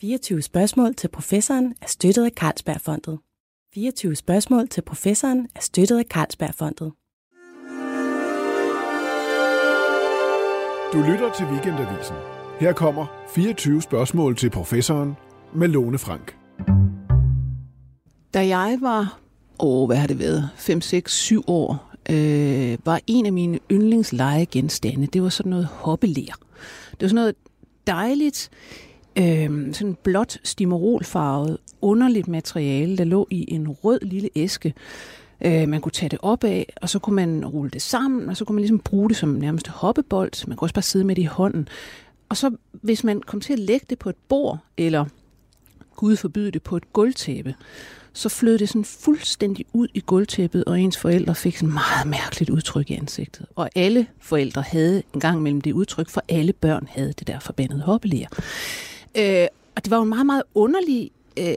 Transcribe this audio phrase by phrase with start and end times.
[0.00, 3.18] 24 spørgsmål til professoren er støttet af Carlsbergfondet.
[3.74, 6.92] 24 spørgsmål til professoren er støttet af Carlsbergfondet.
[10.92, 12.16] Du lytter til Weekendavisen.
[12.60, 15.14] Her kommer 24 spørgsmål til professoren
[15.54, 16.36] med Lone Frank.
[18.34, 19.20] Da jeg var,
[19.58, 25.06] åh, hvad har det været, 5, 6, 7 år, øh, var en af mine yndlingslegegenstande,
[25.06, 26.38] det var sådan noget hoppelær.
[26.90, 27.34] Det var sådan noget
[27.86, 28.50] dejligt,
[29.18, 34.74] øh, sådan blåt stimorolfarvet, underligt materiale, der lå i en rød lille æske.
[35.44, 38.36] Øh, man kunne tage det op af, og så kunne man rulle det sammen, og
[38.36, 40.46] så kunne man ligesom bruge det som nærmest hoppebold.
[40.46, 41.68] Man kunne også bare sidde med det i hånden.
[42.28, 45.04] Og så hvis man kom til at lægge det på et bord, eller
[45.96, 47.54] Gud forbyde det på et gulvtæppe,
[48.12, 52.50] så flød det sådan fuldstændig ud i gulvtæppet, og ens forældre fik sådan meget mærkeligt
[52.50, 53.46] udtryk i ansigtet.
[53.56, 57.40] Og alle forældre havde en gang mellem det udtryk, for alle børn havde det der
[57.40, 58.28] forbandede hoppelæger.
[59.18, 59.46] Øh,
[59.76, 61.54] og det var jo en meget, meget underlig øh,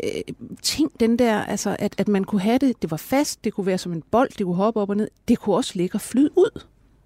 [0.62, 3.66] ting, den der, altså, at, at man kunne have det, det var fast, det kunne
[3.66, 6.02] være som en bold, det kunne hoppe op og ned, det kunne også ligge og
[6.02, 6.62] flyde ud.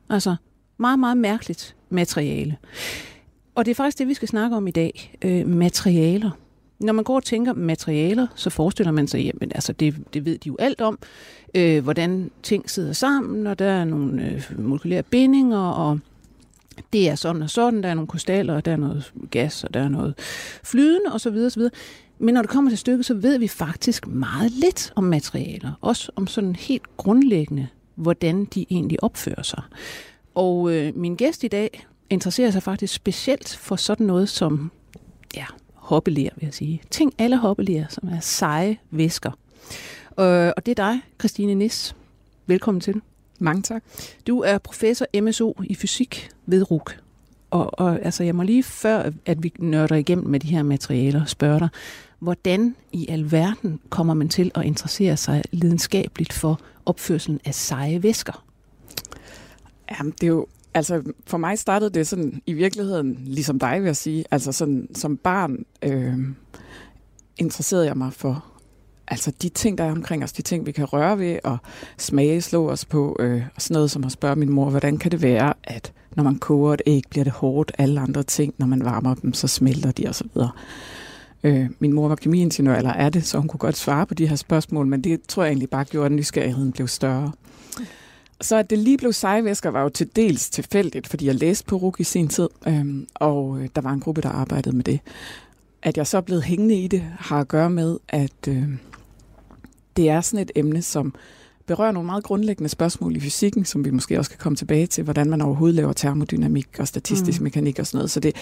[0.10, 0.36] Altså,
[0.78, 2.58] meget, meget mærkeligt materiale.
[3.56, 5.18] Og det er faktisk det, vi skal snakke om i dag.
[5.22, 6.32] Øh, materialer.
[6.80, 10.38] Når man går og tænker materialer, så forestiller man sig, jamen altså det, det ved
[10.38, 11.00] de jo alt om,
[11.56, 16.00] øh, hvordan ting sidder sammen, og der er nogle øh, molekylære bindinger, og
[16.94, 19.74] det er sådan og sådan, der er nogle krystaller, og der er noget gas, og
[19.74, 20.14] der er noget
[20.64, 21.36] flydende osv.
[21.46, 21.62] osv.
[22.20, 25.72] Men når det kommer til stykket, så ved vi faktisk meget lidt om materialer.
[25.82, 29.62] Også om sådan helt grundlæggende, hvordan de egentlig opfører sig.
[30.36, 34.72] Og øh, min gæst i dag interesserer sig faktisk specielt for sådan noget som
[35.36, 36.82] ja, hoppelier, vil jeg sige.
[36.92, 39.32] Ting alle hoppelier, som er seje væsker.
[40.20, 41.96] Øh, og det er dig, Christine Nis.
[42.46, 43.02] Velkommen til.
[43.40, 43.84] Mange tak.
[44.28, 47.00] Du er professor MSO i fysik ved RUK.
[47.52, 51.26] Og, og altså, jeg må lige før, at vi nørder igennem med de her materialer,
[51.26, 51.70] spørge dig,
[52.20, 58.44] hvordan i alverden kommer man til at interessere sig lidenskabeligt for opførselen af seje væsker?
[59.92, 63.86] Jamen, det er jo Altså, for mig startede det sådan i virkeligheden, ligesom dig vil
[63.86, 66.18] jeg sige, altså sådan som barn øh,
[67.38, 68.46] interesserede jeg mig for
[69.08, 71.58] altså de ting, der er omkring os, de ting, vi kan røre ved og
[71.98, 75.12] smage, slå os på, øh, og sådan noget som at spørge min mor, hvordan kan
[75.12, 78.68] det være, at når man koger et æg, bliver det hårdt, alle andre ting, når
[78.68, 80.28] man varmer dem, så smelter de osv.
[81.44, 84.28] Øh, min mor var kemiingeniør, eller er det, så hun kunne godt svare på de
[84.28, 87.32] her spørgsmål, men det tror jeg egentlig bare gjorde, at nysgerrigheden blev større.
[88.42, 91.76] Så at det lige blev sejvæsker var jo til dels tilfældigt, fordi jeg læste på
[91.76, 95.00] RUG i sin tid, øhm, og øh, der var en gruppe, der arbejdede med det.
[95.84, 98.64] At jeg så er blevet hængende i det, har at gøre med, at øh,
[99.98, 101.14] det er sådan et emne, som
[101.66, 105.04] berører nogle meget grundlæggende spørgsmål i fysikken, som vi måske også kan komme tilbage til,
[105.04, 107.44] hvordan man overhovedet laver termodynamik og statistisk mm.
[107.44, 108.12] mekanik og sådan noget.
[108.12, 108.36] Så det,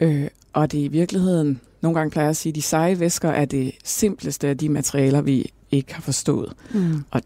[0.00, 3.00] øh, og det er i virkeligheden, nogle gange plejer jeg at sige, at de seje
[3.00, 6.52] væsker er det simpleste af de materialer, vi ikke har forstået.
[6.74, 7.04] Mm.
[7.10, 7.22] Og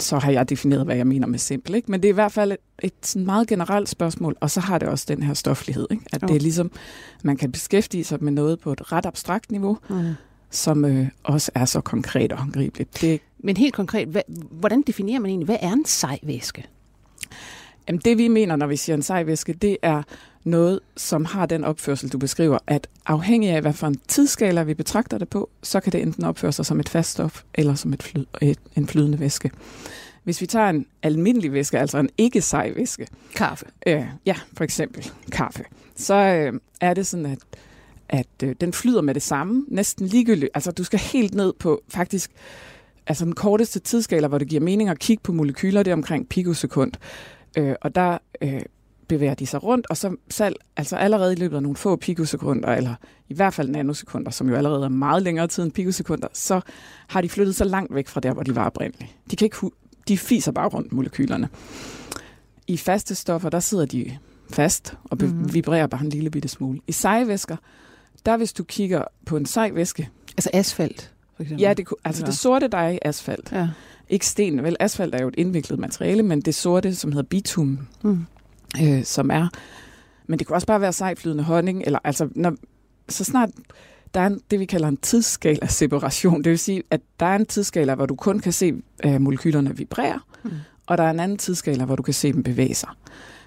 [0.00, 1.74] så har jeg defineret, hvad jeg mener med simpel.
[1.74, 1.90] Ikke?
[1.90, 4.78] Men det er i hvert fald et, et sådan meget generelt spørgsmål, og så har
[4.78, 5.86] det også den her stoflighed.
[5.90, 6.02] Ikke?
[6.12, 6.32] At okay.
[6.32, 6.70] det er ligesom,
[7.22, 10.14] man kan beskæftige sig med noget på et ret abstrakt niveau, mm.
[10.50, 13.00] Som øh, også er så konkret og håndgribeligt.
[13.00, 16.66] Det, Men helt konkret, hvad, hvordan definerer man egentlig, hvad er en sej væske?
[17.88, 20.02] Jamen det vi mener, når vi siger en sej væske, det er
[20.44, 24.74] noget, som har den opførsel, du beskriver, at afhængig af, hvad for en tidsskala vi
[24.74, 27.92] betragter det på, så kan det enten opføre sig som et fast stof, eller som
[27.92, 29.50] et flyd, et, en flydende væske.
[30.24, 33.06] Hvis vi tager en almindelig væske, altså en ikke sej væske.
[33.34, 33.66] Kaffe.
[33.86, 35.64] Øh, ja, for eksempel kaffe.
[35.96, 37.38] Så øh, er det sådan, at,
[38.08, 40.50] at øh, den flyder med det samme, næsten ligegyldigt.
[40.54, 42.30] Altså du skal helt ned på faktisk
[43.06, 46.28] altså den korteste tidsskala, hvor det giver mening at kigge på molekyler, det er omkring
[46.28, 46.92] pikosekund.
[47.58, 48.62] Øh, og der øh,
[49.08, 52.68] bevæger de sig rundt, og så selv, altså allerede i løbet af nogle få pikosekunder,
[52.68, 52.94] eller
[53.28, 56.60] i hvert fald nanosekunder, som jo allerede er meget længere tid end pikosekunder, så
[57.08, 59.14] har de flyttet så langt væk fra der, hvor de var oprindeligt.
[59.30, 59.70] De, kan ikke
[60.08, 61.48] de fiser bare rundt molekylerne.
[62.66, 64.18] I faste stoffer, der sidder de
[64.50, 65.54] fast og mm.
[65.54, 66.80] vibrerer bare en lille bitte smule.
[66.86, 67.56] I seje væsker,
[68.26, 70.08] der hvis du kigger på en sej væske...
[70.30, 71.62] Altså asfalt, for eksempel?
[71.62, 73.52] Ja, det, altså det sorte, der er i asfalt.
[73.52, 73.68] Ja.
[74.08, 74.76] Ikke sten, vel?
[74.80, 78.26] Asfalt er jo et indviklet materiale, men det sorte, som hedder bitum, mm
[78.82, 79.48] øh, som er.
[80.26, 82.56] Men det kunne også bare være sejflydende honning, eller altså, når,
[83.08, 83.50] så snart
[84.14, 86.44] der er en, det, vi kalder en tidsskala separation.
[86.44, 88.74] Det vil sige, at der er en tidsskala, hvor du kun kan se
[89.04, 90.50] øh, molekylerne vibrere, mm.
[90.86, 92.88] og der er en anden tidsskala, hvor du kan se dem bevæge sig.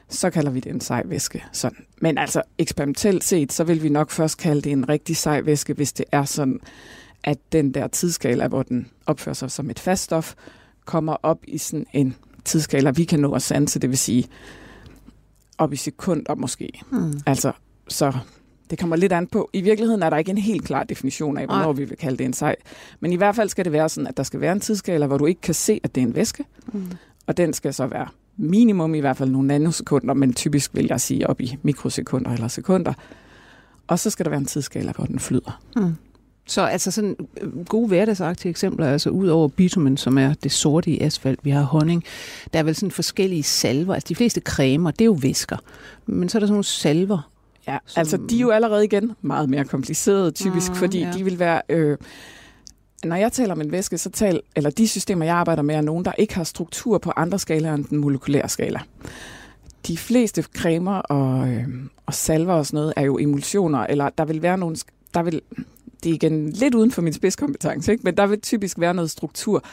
[0.09, 1.43] Så kalder vi det en sej væske.
[1.51, 1.77] Sådan.
[2.01, 5.73] Men altså eksperimentelt set, så vil vi nok først kalde det en rigtig sej væske,
[5.73, 6.59] hvis det er sådan,
[7.23, 10.33] at den der tidsskala, hvor den opfører sig som et fast stof,
[10.85, 12.15] kommer op i sådan en
[12.45, 14.27] tidsskala, vi kan nå at sanse, det vil sige
[15.57, 16.81] op i sekunder måske.
[16.91, 17.13] Mm.
[17.25, 17.51] Altså,
[17.87, 18.13] så
[18.69, 19.49] Det kommer lidt an på.
[19.53, 21.71] I virkeligheden er der ikke en helt klar definition af, hvornår Nej.
[21.71, 22.55] vi vil kalde det en sej.
[22.99, 25.17] Men i hvert fald skal det være sådan, at der skal være en tidsskala, hvor
[25.17, 26.45] du ikke kan se, at det er en væske.
[26.73, 26.91] Mm.
[27.27, 28.07] Og den skal så være
[28.39, 32.47] minimum i hvert fald nogle nanosekunder, men typisk vil jeg sige op i mikrosekunder eller
[32.47, 32.93] sekunder.
[33.87, 35.61] Og så skal der være en tidsskala, hvor den flyder.
[35.75, 35.95] Mm.
[36.47, 40.91] Så altså sådan øh, gode hverdagsagtige eksempler, altså ud over bitumen, som er det sorte
[40.91, 42.03] i asfalt, vi har honning,
[42.53, 45.57] der er vel sådan forskellige salver, altså de fleste cremer, det er jo væsker,
[46.05, 47.29] men så er der sådan nogle salver.
[47.67, 51.11] Ja, Som- altså de er jo allerede igen meget mere komplicerede typisk, Mm, fordi ja.
[51.11, 51.61] de vil være...
[51.69, 51.97] Øh,
[53.03, 55.81] når jeg taler om en væske, så tal, eller de systemer, jeg arbejder med, er
[55.81, 58.79] nogen, der ikke har struktur på andre skalaer end den molekylære skala.
[59.87, 61.67] De fleste cremer og, øh,
[62.05, 64.75] og salver og sådan noget er jo emulsioner, eller der vil være nogle...
[65.13, 65.41] Der vil,
[66.03, 68.01] det er igen lidt uden for min spidskompetence, ikke?
[68.03, 69.63] men der vil typisk være noget struktur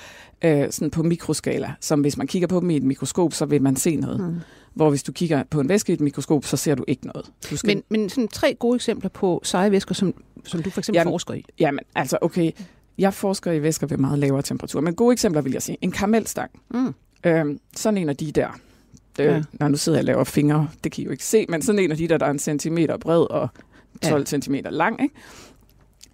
[0.42, 3.62] øh, sådan på mikroskala, som hvis man kigger på dem i et mikroskop, så vil
[3.62, 4.20] man se noget.
[4.20, 4.40] Mm.
[4.74, 7.26] Hvor hvis du kigger på en væske i et mikroskop, så ser du ikke noget.
[7.50, 10.14] Du skal Men, men sådan tre gode eksempler på seje væsker, som,
[10.44, 11.44] som du for eksempel Jamen, forsker i.
[11.58, 12.52] Jamen, altså okay,
[12.98, 15.78] jeg forsker i væsker ved meget lavere temperatur, men gode eksempler vil jeg sige.
[15.80, 16.50] En karamelstang.
[16.70, 16.94] Mm.
[17.24, 18.48] Øhm, sådan en af de der.
[18.48, 19.34] Øh, Ja.
[19.34, 19.42] ja.
[19.52, 21.78] Når nu sidder jeg og laver fingre, det kan I jo ikke se, men sådan
[21.78, 23.48] en af de der, der er en centimeter bred og
[24.02, 24.24] 12 ja.
[24.24, 25.14] centimeter lang, ikke?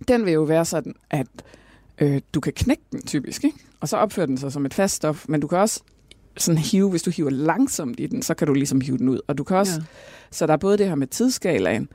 [0.08, 1.26] den vil jo være sådan, at
[1.98, 3.58] øh, du kan knække den typisk, ikke?
[3.80, 5.80] og så opfører den sig som et fast stof, men du kan også
[6.36, 9.20] sådan hive, hvis du hiver langsomt i den, så kan du ligesom hive den ud.
[9.26, 9.84] Og du kan også, ja.
[10.30, 11.88] Så der er både det her med tidsskalaen,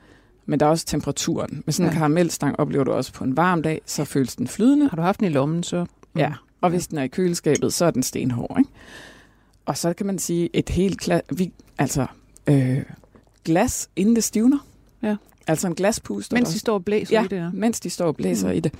[0.48, 1.62] men der er også temperaturen.
[1.66, 1.94] Med sådan en Ja.
[1.94, 1.98] ja.
[1.98, 4.88] karamelstang oplever du også på en varm dag, så føles den flydende.
[4.88, 5.80] Har du haft den i lommen, så...
[6.14, 6.20] Mm.
[6.20, 8.56] Ja, og hvis den er i køleskabet, så er den stenhård.
[8.58, 8.70] Ikke?
[9.66, 12.06] Og så kan man sige et helt kla- vi, altså
[12.46, 12.78] øh,
[13.44, 14.58] glas, inden det stivner.
[15.02, 15.16] Ja.
[15.46, 16.36] Altså en glaspuster.
[16.36, 17.20] Mens de står og blæser Ja.
[17.20, 17.50] i det der.
[17.54, 18.54] mens de står og blæser mm.
[18.56, 18.72] i det.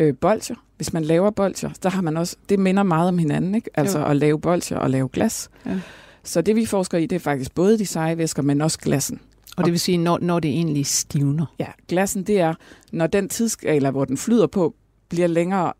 [0.00, 0.54] Øh, bolcher.
[0.76, 3.70] Hvis man laver bolcher, der har man også, det minder meget om hinanden, ikke?
[3.74, 4.04] Altså Jo.
[4.06, 5.50] at lave bolcher og lave glas.
[5.66, 5.80] Ja.
[6.24, 9.20] Så det vi forsker i, det er faktisk både de seje væsker, men også glassen.
[9.56, 11.46] Og det vil sige, når, når det egentlig stivner.
[11.58, 12.54] Ja, glassen det er,
[12.92, 14.74] når den tidsskala, hvor den flyder på,
[15.08, 15.72] bliver længere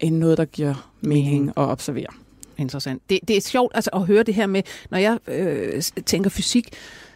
[0.00, 2.06] end noget, der giver mening at observere.
[2.58, 3.02] Interessant.
[3.10, 6.68] Det, det er sjovt altså, at høre det her med, når jeg øh, tænker fysik,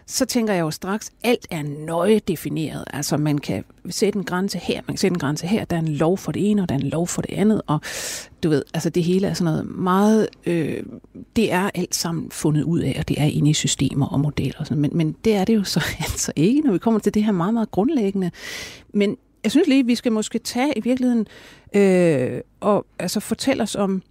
[0.09, 2.85] så tænker jeg jo straks, alt er nøje defineret.
[2.93, 5.81] Altså man kan sætte en grænse her, man kan sætte en grænse her, der er
[5.81, 7.81] en lov for det ene, og der er en lov for det andet, og
[8.43, 10.83] du ved, altså det hele er sådan noget meget, øh,
[11.37, 14.59] det er alt sammen fundet ud af, og det er inde i systemer og modeller
[14.59, 17.15] og sådan, men, men det er det jo så altså ikke, når vi kommer til
[17.15, 18.31] det her meget, meget grundlæggende.
[18.95, 21.27] Men jeg synes lige, vi skal måske tage i virkeligheden
[21.75, 24.03] øh, og altså fortælle os om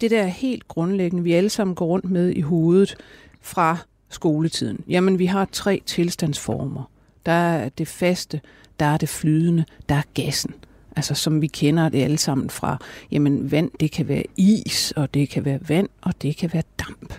[0.00, 2.96] det der helt grundlæggende, vi alle sammen går rundt med i hovedet
[3.40, 3.78] fra
[4.14, 4.84] skoletiden.
[4.88, 6.90] Jamen, vi har tre tilstandsformer.
[7.26, 8.40] Der er det faste,
[8.80, 10.54] der er det flydende, der er gassen.
[10.96, 12.78] Altså, som vi kender det alle sammen fra,
[13.10, 16.62] jamen, vand, det kan være is, og det kan være vand, og det kan være
[16.78, 17.14] damp.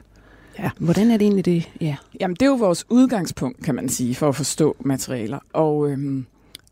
[0.60, 0.70] Ja.
[0.80, 1.70] Hvordan er det egentlig det?
[1.82, 1.96] Ja.
[2.20, 5.40] Jamen, det er jo vores udgangspunkt, kan man sige, for at forstå materialer.
[5.54, 6.26] Og, øhm,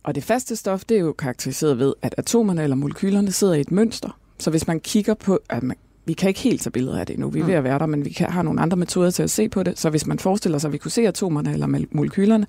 [0.04, 3.62] og det faste stof, det er jo karakteriseret ved, at atomerne eller molekylerne sidder i
[3.62, 4.18] et mønster.
[4.40, 7.20] Så hvis man kigger på, at man, vi kan ikke helt tage billeder af det
[7.20, 9.24] nu, vi er ved at være der, men vi kan, har nogle andre metoder til
[9.24, 9.80] at se på det.
[9.80, 12.46] Så hvis man forestiller sig, at vi kunne se atomerne eller mol- molekylerne,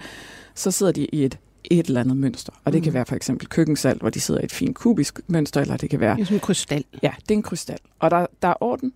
[0.54, 2.52] så sidder de i et, et eller andet mønster.
[2.64, 2.84] Og det Mm.
[2.84, 5.90] kan være for eksempel køkkensalt, hvor de sidder i et fint kubisk mønster, eller det
[5.90, 6.84] kan være Det er som en krystal.
[7.02, 7.78] Ja, det er en krystal.
[7.99, 8.93] Og der, der er orden,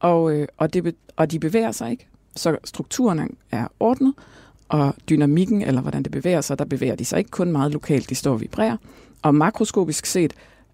[0.00, 2.06] og, øh, og, det, og de bevæger sig ikke.
[2.36, 4.14] Så strukturen er ordnet,
[4.68, 8.10] og dynamikken, eller hvordan det bevæger sig, der bevæger de sig ikke kun meget lokalt,
[8.10, 8.76] de står og vibrerer.
[9.22, 10.32] Og makroskopisk set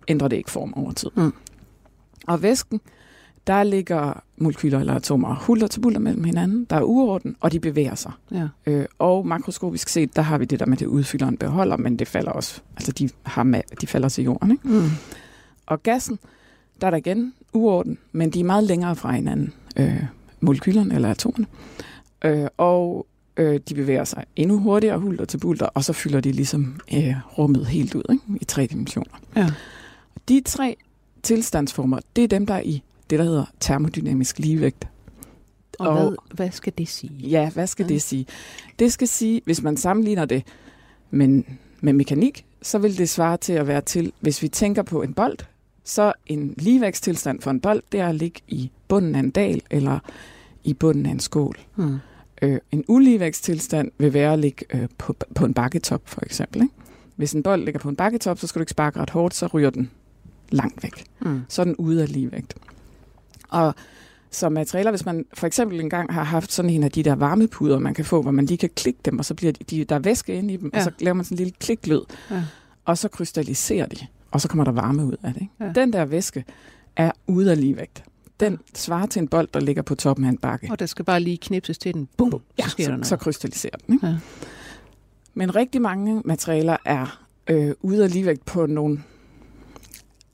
[0.08, 1.10] ændrer det ikke form over tid.
[1.14, 1.32] Mm.
[2.26, 2.80] Og væsken,
[3.46, 6.66] der ligger molekyler eller atomer hulter til bulter mellem hinanden.
[6.70, 8.12] Der er uorden, og de bevæger sig.
[8.30, 8.48] Ja.
[8.66, 11.96] Øh, og makroskopisk set, der har vi det der med, det udfylder en beholder, men
[11.96, 12.60] det falder også.
[12.76, 14.68] Altså, de, har ma- de falder til jorden, ikke?
[14.68, 14.88] Mm.
[15.66, 16.18] Og gassen,
[16.80, 20.02] der er der igen uorden, men de er meget længere fra hinanden, øh,
[20.40, 21.46] molekylerne eller atomerne.
[22.24, 26.32] Øh, og øh, de bevæger sig endnu hurtigere hulter til bulter, og så fylder de
[26.32, 28.22] ligesom øh, rummet helt ud ikke?
[28.40, 29.20] i tre dimensioner.
[29.36, 29.50] Ja.
[30.28, 30.76] De tre
[31.22, 34.88] tilstandsformer, det er dem, der er i det, der hedder termodynamisk ligevægt.
[35.78, 37.12] Og, Og- hvad, hvad skal det sige?
[37.12, 37.88] Ja, hvad skal Ja.
[37.88, 38.26] det sige?
[38.78, 40.42] Det skal sige, hvis man sammenligner det
[41.10, 41.42] med,
[41.80, 45.14] med mekanik, så vil det svare til at være til, hvis vi tænker på en
[45.14, 45.38] bold,
[45.84, 49.62] så en ligevægtstilstand for en bold, det er at ligge i bunden af en dal
[49.70, 49.98] eller
[50.64, 51.58] i bunden af en skål.
[51.74, 51.96] Hmm.
[52.42, 56.62] Øh, en uligevægtstilstand vil være at ligge øh, på, på en bakketop, for eksempel.
[56.62, 56.74] Ikke?
[57.16, 59.46] Hvis en bold ligger på en bakketop, så skal du ikke sparke ret hårdt, så
[59.46, 59.90] ryger den
[60.50, 61.40] langt væk Hmm.
[61.48, 62.54] så er den ude af ligevægt.
[63.48, 63.74] Og
[64.30, 67.78] som materialer, hvis man for eksempel engang har haft sådan en af de der varmepuder,
[67.78, 69.94] man kan få, hvor man lige kan klikke dem, og så bliver de, de der
[69.94, 70.78] er væske inde i dem, ja.
[70.78, 70.84] Ja.
[70.86, 72.00] og så laver man sådan en lille kliklyd,
[72.30, 72.42] Ja.
[72.84, 75.40] og så krystalliserer de, og så kommer der varme ud af det.
[75.42, 75.52] Ikke?
[75.60, 75.72] Ja.
[75.74, 76.44] Den der væske
[76.96, 78.04] er ude af ligevægt.
[78.40, 80.68] Den svarer til en bold, der ligger på toppen af en bakke.
[80.70, 82.08] Og der skal bare lige knipses til den.
[82.16, 83.06] Bum, så sker der så, noget.
[83.06, 83.94] så krystalliserer den.
[83.94, 84.06] Ikke?
[84.06, 84.14] Ja.
[85.34, 89.02] Men rigtig mange materialer er øh, ude af ligevægt på nogle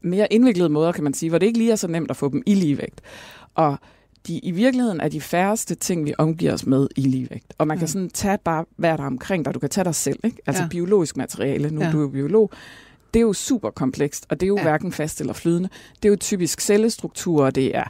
[0.04, 2.28] mere indviklede måder, kan man sige, hvor det ikke lige er så nemt at få
[2.28, 3.00] dem i ligevægt.
[3.54, 3.76] Og
[4.26, 7.54] de i virkeligheden er de færreste ting, vi omgiver os med i ligevægt.
[7.59, 9.54] Og man kan sådan tage bare, hvad der er omkring dig.
[9.54, 10.37] Du kan tage dig selv, ikke?
[10.47, 10.68] Altså Ja.
[10.68, 11.90] biologisk materiale, nu Ja.
[11.92, 12.50] du er biolog.
[13.14, 14.62] Det er jo super komplekst, og det er jo Ja.
[14.62, 15.68] hverken fast eller flydende.
[16.02, 17.85] Det er jo typisk cellestrukturer, det er,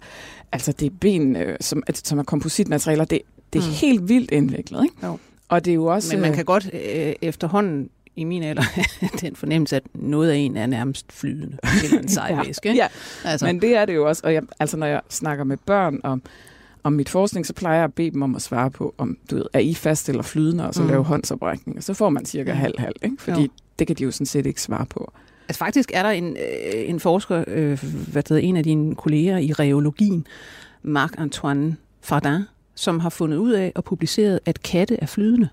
[0.52, 3.04] altså det er ben, øh, som, som er kompositmaterialer.
[3.04, 3.20] Det,
[3.52, 3.68] det er Mm.
[3.68, 3.74] mm.
[3.74, 5.06] helt vildt indviklet, ikke?
[5.06, 5.18] Jo.
[5.48, 6.14] Og det er jo også...
[6.14, 8.62] Men man øh, kan godt øh, efterhånden i min alder
[9.20, 11.58] den fornemmelse, at noget af en er nærmest flydende.
[11.84, 12.68] Eller en sej væske.
[12.68, 12.80] ikke?
[12.80, 12.86] Ja,
[13.24, 16.00] Altså, Men det er det jo også, og jeg, altså når jeg snakker med børn
[16.04, 16.22] om,
[16.82, 19.36] om mit forskning, så plejer jeg at bede dem om at svare på, om du
[19.36, 20.86] ved, er I fast eller flydende, og så Mm.
[20.86, 20.90] mm.
[20.92, 21.76] lave håndsoprækning.
[21.78, 22.58] Og så får man cirka Mm.
[22.58, 23.16] halv-halv, ikke?
[23.18, 23.48] fordi Jo.
[23.78, 25.12] det kan de jo sådan set ikke svare på.
[25.48, 29.38] altså faktisk er der en, øh, en forsker, øh, hvad hedder, en af dine kolleger
[29.38, 30.26] i reologien,
[30.86, 32.42] Marc-Antoine Fardin,
[32.74, 35.48] som har fundet ud af og publiceret, at katte er flydende.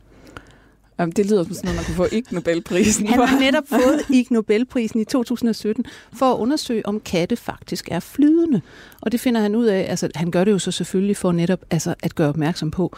[1.03, 4.01] Um, det lyder som sådan noget, man kunne få ikke Nobelprisen Han har netop fået
[4.09, 8.61] Ig Nobelprisen i 2017 for at undersøge, om katte faktisk er flydende.
[9.01, 11.59] Og det finder han ud af, altså han gør det jo så selvfølgelig for netop
[11.71, 12.97] altså, at gøre opmærksom på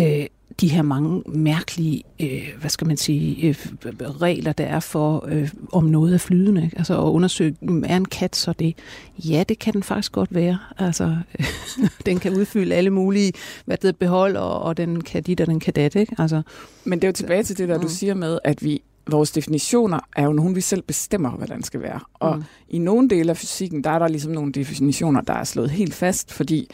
[0.00, 0.26] øh,
[0.60, 3.54] de her mange mærkelige, øh, hvad skal man sige, øh,
[4.00, 6.64] regler, der er for, øh, om noget er flydende.
[6.64, 6.78] Ikke?
[6.78, 8.74] Altså at undersøge, mm, er en kat så det?
[9.18, 10.58] Ja, det kan den faktisk godt være.
[10.78, 11.16] Altså,
[12.06, 13.32] den kan udfylde alle mulige
[13.64, 15.94] hvad det behold, og, og den kan dit og den kan dat.
[15.94, 16.14] Ikke?
[16.18, 16.42] Altså,
[16.84, 17.82] Men det er jo tilbage til det, der Mm.
[17.82, 21.82] du siger med, at vi vores definitioner er jo nogen, vi selv bestemmer, hvordan skal
[21.82, 22.00] være.
[22.14, 22.44] Og Mm.
[22.68, 25.94] i nogle dele af fysikken, der er der ligesom nogle definitioner, der er slået helt
[25.94, 26.70] fast, fordi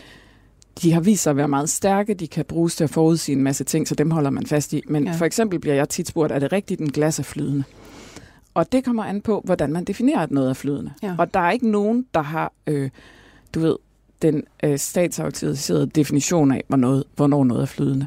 [0.83, 3.43] de har vist sig at være meget stærke, de kan bruges til at forudsige en
[3.43, 4.83] masse ting, så dem holder man fast i.
[4.89, 5.13] Men Ja.
[5.13, 7.65] for eksempel bliver jeg tit spurgt, er det rigtigt, en glas er flydende?
[8.55, 10.93] Og det kommer an på, hvordan man definerer, at noget er flydende.
[11.03, 11.15] Ja.
[11.19, 12.91] Og der er ikke nogen, der har, øh,
[13.55, 13.77] du ved,
[14.23, 18.07] den øh, statsautoriserede definition af, hvornår noget, hvornår noget er flydende.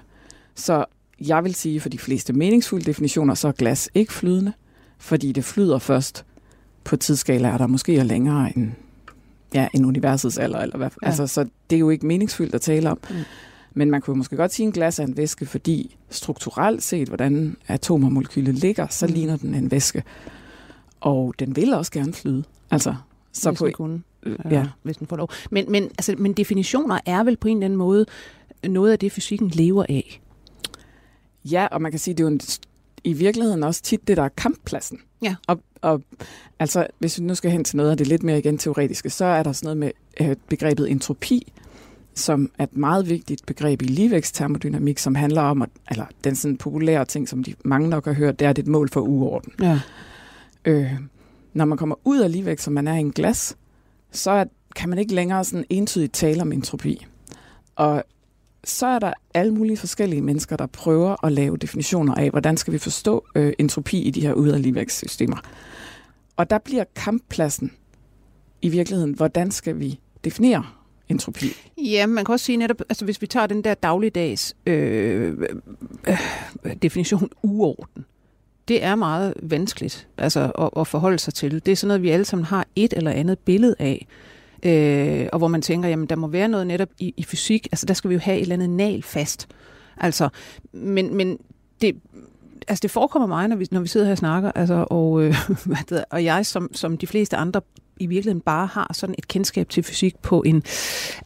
[0.55, 0.85] Så
[1.27, 4.53] jeg vil sige, for de fleste meningsfulde definitioner, så er glas ikke flydende,
[4.97, 6.25] fordi det flyder først
[6.83, 8.71] på tidsskalaer, der måske er længere end,
[9.53, 10.59] ja, end universets alder.
[10.59, 10.89] Eller hvad.
[11.01, 11.07] Ja.
[11.07, 12.99] Altså, så det er jo ikke meningsfuldt at tale om.
[13.09, 13.15] Mm.
[13.73, 17.07] Men man kunne måske godt sige, at en glas er en væske, fordi strukturelt set,
[17.07, 19.13] hvordan atomer og molekyler ligger, så Mm.
[19.13, 20.03] ligner den en væske.
[21.01, 22.43] Og den vil også gerne flyde.
[22.71, 22.95] Altså,
[23.33, 24.01] så hvis på, den kunne.
[24.23, 24.67] øh, ja.
[24.83, 25.29] hvis den får lov.
[25.51, 28.05] Men, men, altså, men definitioner er vel på en eller anden måde
[28.67, 30.21] noget af det, fysikken lever af.
[31.45, 32.39] Ja, og man kan sige, det er jo en,
[33.03, 34.99] i virkeligheden også tit det, der er kamppladsen.
[35.21, 35.35] Ja.
[35.47, 36.01] Og, og
[36.59, 39.25] altså, hvis vi nu skal hen til noget af det lidt mere igen teoretiske, så
[39.25, 39.91] er der sådan noget med
[40.29, 41.53] øh, begrebet entropi,
[42.15, 46.57] som er et meget vigtigt begreb i ligevæksttermodynamik, som handler om, at, eller den sådan
[46.57, 48.89] populære ting, som de mange nok har hørt, det er, at det er et mål
[48.89, 49.53] for uorden.
[49.61, 49.79] Ja.
[50.65, 50.91] Øh,
[51.53, 53.57] når man kommer ud af ligevægt, som man er i en glas,
[54.11, 57.05] så er, kan man ikke længere sådan entydigt tale om entropi.
[57.75, 58.03] Og
[58.63, 62.73] så er der alle mulige forskellige mennesker, der prøver at lave definitioner af, hvordan skal
[62.73, 65.37] vi forstå øh, entropi i de her ud og ligevægtssystemer.
[66.37, 67.71] Og der bliver kamppladsen
[68.61, 70.65] i virkeligheden, hvordan skal vi definere
[71.09, 71.47] entropi?
[71.77, 75.37] Ja, man kan også sige netop, altså hvis vi tager den der dagligdags øh,
[76.07, 78.05] øh, definition uorden,
[78.67, 81.65] det er meget vanskeligt altså, at, at forholde sig til.
[81.65, 84.07] Det er sådan noget, vi alle sammen har et eller andet billede af.
[84.65, 87.85] Øh, og hvor man tænker, jamen der må være noget netop i, i fysik, altså
[87.85, 89.47] der skal vi jo have et eller andet nal fast.
[89.97, 90.29] Altså,
[90.73, 91.37] men, men
[91.81, 91.95] det,
[92.67, 95.35] altså det forekommer mig, når vi, når vi sidder her og snakker, altså, og, øh,
[95.65, 97.61] hvad det og jeg som, som de fleste andre
[97.99, 100.63] i virkeligheden bare har sådan et kendskab til fysik på en,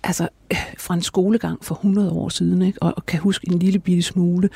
[0.04, 2.82] altså øh, fra en skolegang for 100 år siden, ikke?
[2.82, 4.50] Og, og kan huske en lille bitte smule,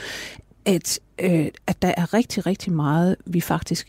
[0.66, 3.88] at, øh, at der er rigtig, rigtig meget, vi faktisk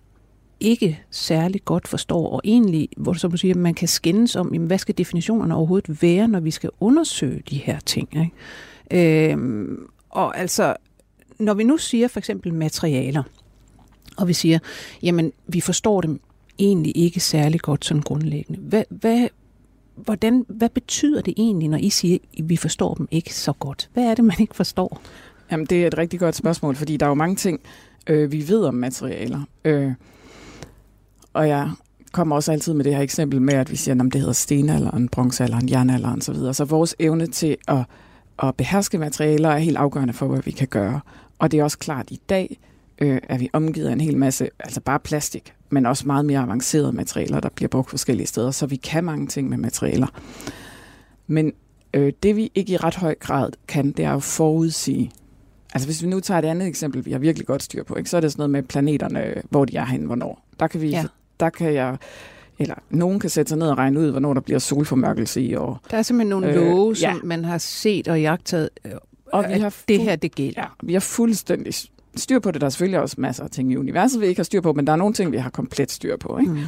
[0.62, 4.66] ikke særlig godt forstår, og egentlig, hvor som du siger, man kan skændes om, jamen,
[4.66, 8.08] hvad skal definitionerne overhovedet være, når vi skal undersøge de her ting.
[8.90, 9.30] Ikke?
[9.30, 10.76] Øhm, og altså,
[11.38, 13.22] når vi nu siger for eksempel materialer,
[14.16, 14.58] og vi siger,
[15.02, 16.20] jamen, vi forstår dem
[16.58, 18.60] egentlig ikke særlig godt sådan grundlæggende.
[18.60, 19.28] Hvad, hvad,
[19.96, 23.90] hvordan, hvad betyder det egentlig, når I siger, at vi forstår dem ikke så godt?
[23.92, 25.02] Hvad er det, man ikke forstår?
[25.50, 27.60] Jamen, det er et rigtig godt spørgsmål, fordi der er jo mange ting,
[28.06, 29.40] øh, vi ved om materialer.
[29.64, 29.92] Øh,
[31.32, 31.70] og jeg
[32.12, 35.08] kommer også altid med det her eksempel med, at vi siger, at det hedder stenalderen,
[35.08, 36.34] bronzealderen, jernalderen osv.
[36.34, 37.84] Så, så vores evne til at,
[38.42, 41.00] at beherske materialer er helt afgørende for, hvad vi kan gøre.
[41.38, 42.58] Og det er også klart, at i dag
[42.98, 46.40] øh, er vi omgivet af en hel masse, altså bare plastik, men også meget mere
[46.40, 50.06] avancerede materialer, der bliver brugt forskellige steder, så vi kan mange ting med materialer.
[51.26, 51.52] Men
[51.94, 55.10] øh, det vi ikke i ret høj grad kan, det er at forudsige.
[55.74, 58.10] Altså hvis vi nu tager et andet eksempel, vi har virkelig godt styr på, ikke?
[58.10, 60.44] så er det sådan noget med planeterne, hvor de er henne, hvornår.
[60.60, 61.04] Der kan vi, Ja
[61.44, 61.96] der kan jeg,
[62.58, 65.80] eller nogen kan sætte sig ned og regne ud, hvornår der bliver solformørkelse i år.
[65.90, 67.14] Der er simpelthen nogle Øh, love, som ja.
[67.24, 68.92] man har set og jagtet, øh,
[69.26, 70.60] Og vi har det fu- her, det gælder.
[70.62, 71.74] Ja, vi har fuldstændig
[72.16, 72.60] styr på det.
[72.60, 74.86] Der er selvfølgelig også masser af ting i universet, vi ikke har styr på, men
[74.86, 76.38] der er nogle ting, vi har komplet styr på.
[76.38, 76.52] Ikke?
[76.52, 76.60] Mm.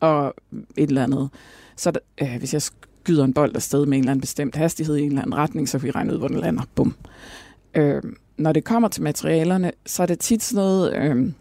[0.00, 0.34] Og
[0.76, 1.28] et eller andet.
[1.76, 4.96] Så der, øh, hvis jeg skyder en bold afsted med en eller anden bestemt hastighed
[4.96, 6.62] i en eller anden retning, så kan vi regne ud, hvor den lander.
[6.74, 6.94] Bum.
[7.74, 8.02] Øh,
[8.36, 10.94] når det kommer til materialerne, så er det tit sådan noget...
[10.96, 11.32] Øh,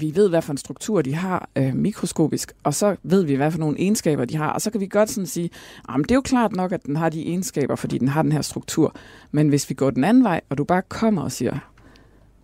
[0.00, 3.50] vi ved, hvad for en struktur de har øh, mikroskopisk, og så ved vi, hvad
[3.50, 5.50] for nogle egenskaber de har, og så kan vi godt sådan sige,
[5.88, 8.32] at det er jo klart nok, at den har de egenskaber, fordi den har den
[8.32, 8.94] her struktur.
[9.32, 11.58] Men hvis vi går den anden vej, og du bare kommer og siger,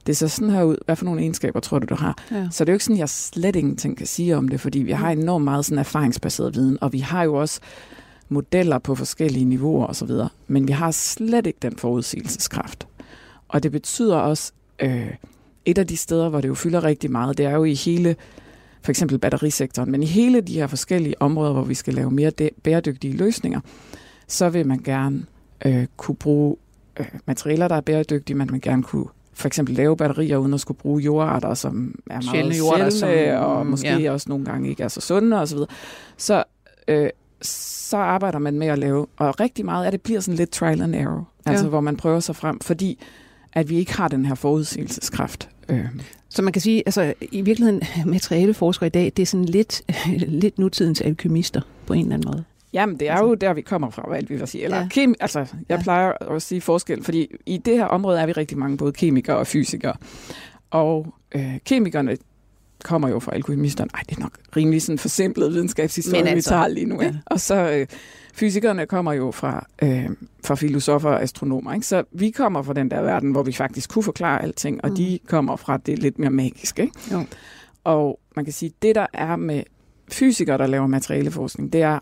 [0.07, 2.19] det ser sådan her ud, hvad for nogle egenskaber tror du, du har?
[2.31, 2.49] Ja.
[2.51, 4.79] Så det er jo ikke sådan, at jeg slet ingenting kan sige om det, fordi
[4.79, 7.61] vi har enormt meget sådan erfaringsbaseret viden, og vi har jo også
[8.29, 10.11] modeller på forskellige niveauer osv.,
[10.47, 12.87] men vi har slet ikke den forudsigelseskraft.
[13.49, 15.11] Og det betyder også, øh,
[15.65, 18.17] et af de steder, hvor det jo fylder rigtig meget, det er jo i hele,
[18.83, 22.33] for eksempel batterisektoren, men i hele de her forskellige områder, hvor vi skal lave mere
[22.63, 23.61] bæredygtige løsninger,
[24.29, 25.27] så vil man gerne
[25.65, 26.57] øh, kunne bruge
[27.01, 30.61] øh, materialer, der er bæredygtige, man vil gerne kunne for eksempel lave batterier, uden at
[30.61, 34.13] skulle bruge jordarter, som er meget sjældne, jordarter, sjældne som, og måske ja.
[34.13, 35.59] også nogle gange ikke er så sunde osv.
[36.17, 36.45] Så,
[36.89, 37.11] øh,
[37.43, 40.83] så arbejder man med at lave, og rigtig meget af det bliver sådan lidt trial
[40.83, 41.69] and error, altså ja.
[41.69, 42.99] hvor man prøver sig frem, fordi
[43.53, 45.49] at vi ikke har den her forudsigelseskraft.
[45.69, 45.85] Øh.
[46.29, 49.83] Så man kan sige, altså i virkeligheden, materialeforskere i dag, det er sådan lidt,
[50.43, 52.45] lidt nutidens alkymister på en eller anden måde.
[52.73, 54.65] Jamen, det er jo der, vi kommer fra, hvad vi vil sige.
[54.65, 54.89] Eller ja.
[54.95, 55.83] kemi- altså, jeg ja.
[55.83, 59.37] plejer at sige forskel, fordi i det her område er vi rigtig mange, både kemikere
[59.37, 59.95] og fysikere.
[60.71, 62.17] Og øh, kemikerne
[62.85, 63.91] kommer jo fra alkymisterne.
[63.93, 67.03] Nej, det er nok rimelig sådan forsimplet videnskabshistorie, altså, vi tager lige nu.
[67.03, 67.15] Ja.
[67.27, 67.87] Og så øh,
[68.35, 70.11] fysikerne kommer jo fra, øh,
[70.45, 71.75] fra filosofer og astronomer.
[71.75, 71.87] Ikke?
[71.87, 74.97] Så vi kommer fra den der verden, hvor vi faktisk kunne forklare alting, og mm.
[74.97, 76.83] de kommer fra det lidt mere magiske.
[76.83, 76.99] Ikke?
[77.13, 77.25] Jo.
[77.85, 79.63] Og man kan sige, det der er med
[80.13, 81.99] fysikere, der laver materialeforskning, det er,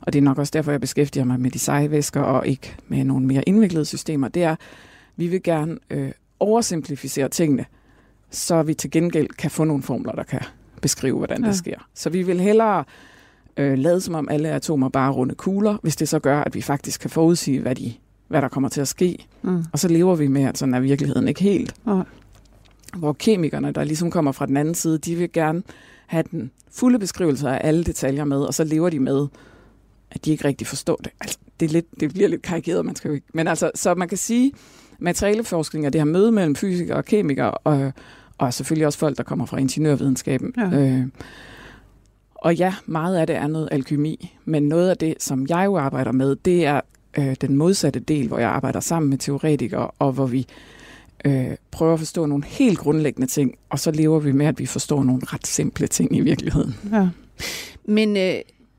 [0.00, 2.76] og det er nok også derfor, jeg beskæftiger mig med de seje væsker og ikke
[2.88, 4.56] med nogle mere indviklede systemer, det er,
[5.16, 7.64] vi vil gerne øh, oversimplificere tingene,
[8.34, 10.40] så vi til gengæld kan få nogle formler, der kan
[10.80, 11.48] beskrive, hvordan ja.
[11.48, 11.88] det sker.
[11.94, 12.84] Så vi vil hellere
[13.56, 16.62] øh, lade som om alle atomer bare runde kugler, hvis det så gør, at vi
[16.62, 17.92] faktisk kan forudsige, hvad, de,
[18.28, 19.26] hvad der kommer til at ske.
[19.42, 19.64] Mm.
[19.72, 21.74] Og så lever vi med, at sådan er virkeligheden ikke helt.
[21.86, 22.02] Ja.
[22.96, 25.62] Hvor kemikerne, der ligesom kommer fra den anden side, de vil gerne
[26.06, 29.26] have den fulde beskrivelse af alle detaljer med, og så lever de med,
[30.10, 31.12] at de ikke rigtig forstår det.
[31.20, 33.26] Altså, det, er lidt, det bliver lidt karikeret, man skal jo ikke.
[33.34, 34.52] Men altså, så man kan sige,
[34.98, 37.92] materialeforskning er det her møde mellem fysikere og kemikere, og,
[38.38, 40.54] og selvfølgelig også folk, der kommer fra ingeniørvidenskaben.
[40.56, 40.78] Ja.
[40.78, 41.06] Øh,
[42.34, 45.76] og ja, meget af det er noget alkymi, men noget af det, som jeg jo
[45.76, 46.80] arbejder med, det er
[47.18, 50.46] øh, den modsatte del, hvor jeg arbejder sammen med teoretikere, og hvor vi
[51.24, 54.66] øh, prøver at forstå nogle helt grundlæggende ting, og så lever vi med, at vi
[54.66, 56.74] forstår nogle ret simple ting i virkeligheden.
[56.92, 57.08] Ja.
[57.84, 58.34] Men, øh,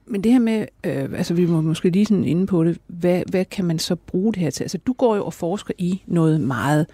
[0.05, 3.23] men det her med, øh, altså vi må måske lige sådan inde på det, hvad,
[3.29, 4.63] hvad kan man så bruge det her til?
[4.63, 6.85] Altså du går jo og forsker i noget meget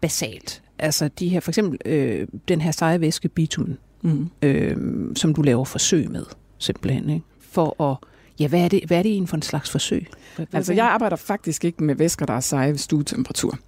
[0.00, 0.62] basalt.
[0.82, 4.28] Altså de her, for eksempel øh, den her seje væske bitumen mm.
[4.42, 4.76] øh,
[5.16, 6.24] som du laver forsøg med,
[6.58, 7.10] simpelthen.
[7.10, 7.24] Ikke?
[7.40, 7.96] For at,
[8.40, 10.06] ja, hvad er, det, hvad er det for en slags forsøg?
[10.36, 13.58] Hvad, altså, jeg arbejder faktisk ikke med væsker, der er seje ved stuetemperatur.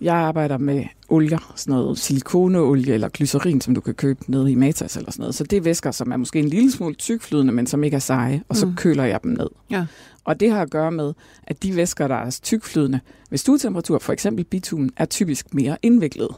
[0.00, 4.54] Jeg arbejder med olier, sådan noget silikoneolie eller glycerin, som du kan købe nede i
[4.54, 5.34] Matas eller sådan noget.
[5.34, 8.00] Så det er væsker, som er måske en lille smule tykflydende, men som ikke er
[8.00, 8.74] seje, og så mm.
[8.74, 9.48] køler jeg dem ned.
[9.70, 9.86] Ja.
[10.24, 14.12] Og det har at gøre med, at de væsker, der er tykflydende ved stuetemperatur, for
[14.12, 16.28] eksempel bitumen, er typisk mere indviklet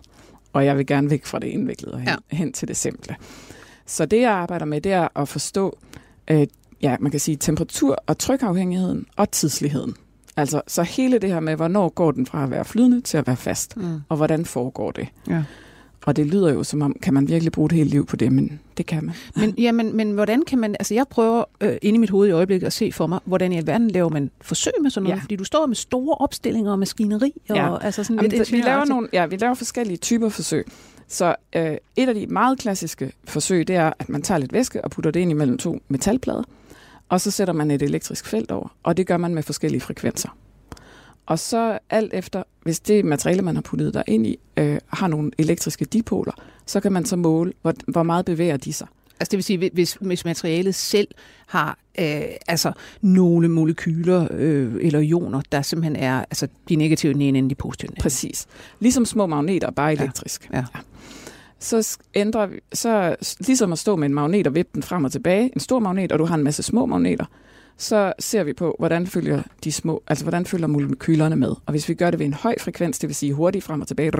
[0.52, 2.36] og jeg vil gerne væk fra det indviklede og hen, ja.
[2.36, 3.16] hen til det simple.
[3.86, 5.78] Så det, jeg arbejder med, det er at forstå,
[6.28, 6.46] øh,
[6.82, 9.94] ja, man kan sige temperatur- og trykafhængigheden og tidsligheden.
[10.36, 13.26] Altså, så hele det her med, hvornår går den fra at være flydende til at
[13.26, 14.00] være fast, mm.
[14.08, 15.08] og hvordan foregår det.
[15.28, 15.44] Ja.
[16.06, 18.32] Og det lyder jo som om, kan man virkelig bruge et helt liv på det,
[18.32, 19.14] men det kan man.
[19.36, 22.28] Men, ja, men, men hvordan kan man, altså jeg prøver øh, inde i mit hoved
[22.28, 25.16] i øjeblikket at se for mig, hvordan i alverden laver man forsøg med sådan noget,
[25.16, 25.22] ja.
[25.22, 27.78] fordi du står med store opstillinger og maskineri, og ja.
[27.78, 30.66] altså sådan Jamen, lidt vi laver nogle, Ja, vi laver forskellige typer forsøg.
[31.08, 34.84] Så øh, et af de meget klassiske forsøg, det er, at man tager lidt væske
[34.84, 36.42] og putter det ind imellem to metalplader,
[37.08, 40.28] og så sætter man et elektrisk felt over, og det gør man med forskellige frekvenser.
[41.26, 45.08] Og så alt efter, hvis det materiale, man har puttet der ind i, øh, har
[45.08, 46.32] nogle elektriske dipoler,
[46.66, 48.86] så kan man så måle, hvor, hvor meget bevæger de sig.
[49.20, 51.08] Altså det vil sige, hvis, hvis materialet selv
[51.46, 57.22] har øh, altså nogle molekyler øh, eller ioner, der simpelthen er altså de negative den
[57.22, 57.90] ene end de positive.
[58.00, 58.46] Præcis.
[58.80, 60.48] Ligesom små magneter, bare elektrisk.
[60.52, 60.58] Ja.
[60.58, 60.64] Ja.
[60.74, 60.80] Ja.
[61.58, 65.12] Så ændrer vi, så ligesom at stå med en magnet og vippe den frem og
[65.12, 67.24] tilbage, en stor magnet, og du har en masse små magneter,
[67.76, 71.48] så ser vi på, hvordan følger de små, altså hvordan følger molekylerne med.
[71.48, 73.86] Og hvis vi gør det ved en høj frekvens, det vil sige hurtigt frem og
[73.88, 74.12] tilbage,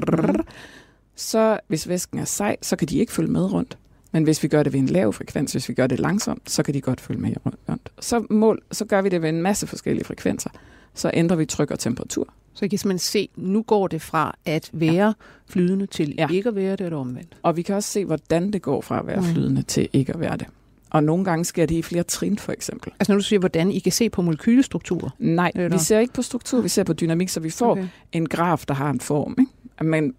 [1.17, 3.79] så hvis væsken er sej, så kan de ikke følge med rundt.
[4.13, 6.63] Men hvis vi gør det ved en lav frekvens, hvis vi gør det langsomt, så
[6.63, 7.93] kan de godt følge med rundt.
[8.01, 10.51] Så, mål, så gør vi det ved en masse forskellige frekvenser.
[10.95, 12.29] Så ændrer vi tryk og temperatur.
[12.55, 15.13] Så I kan simpelthen se, nu går det fra at være ja.
[15.49, 16.29] flydende til ja.
[16.29, 17.37] ikke at være det, eller omvendt.
[17.43, 19.25] Og vi kan også se, hvordan det går fra at være Mm.
[19.25, 20.47] flydende til ikke at være det.
[20.93, 22.93] Og nogle gange sker det i flere trin, for eksempel.
[23.01, 25.11] Altså når du siger, hvordan I kan se på molekylestrukturer.
[25.19, 25.69] Nej, Eller?
[25.69, 27.87] vi ser ikke på struktur, vi ser på dynamik, så vi får okay.
[28.13, 29.37] en graf, der har en form.
[29.39, 29.85] Ikke?
[29.85, 30.15] Men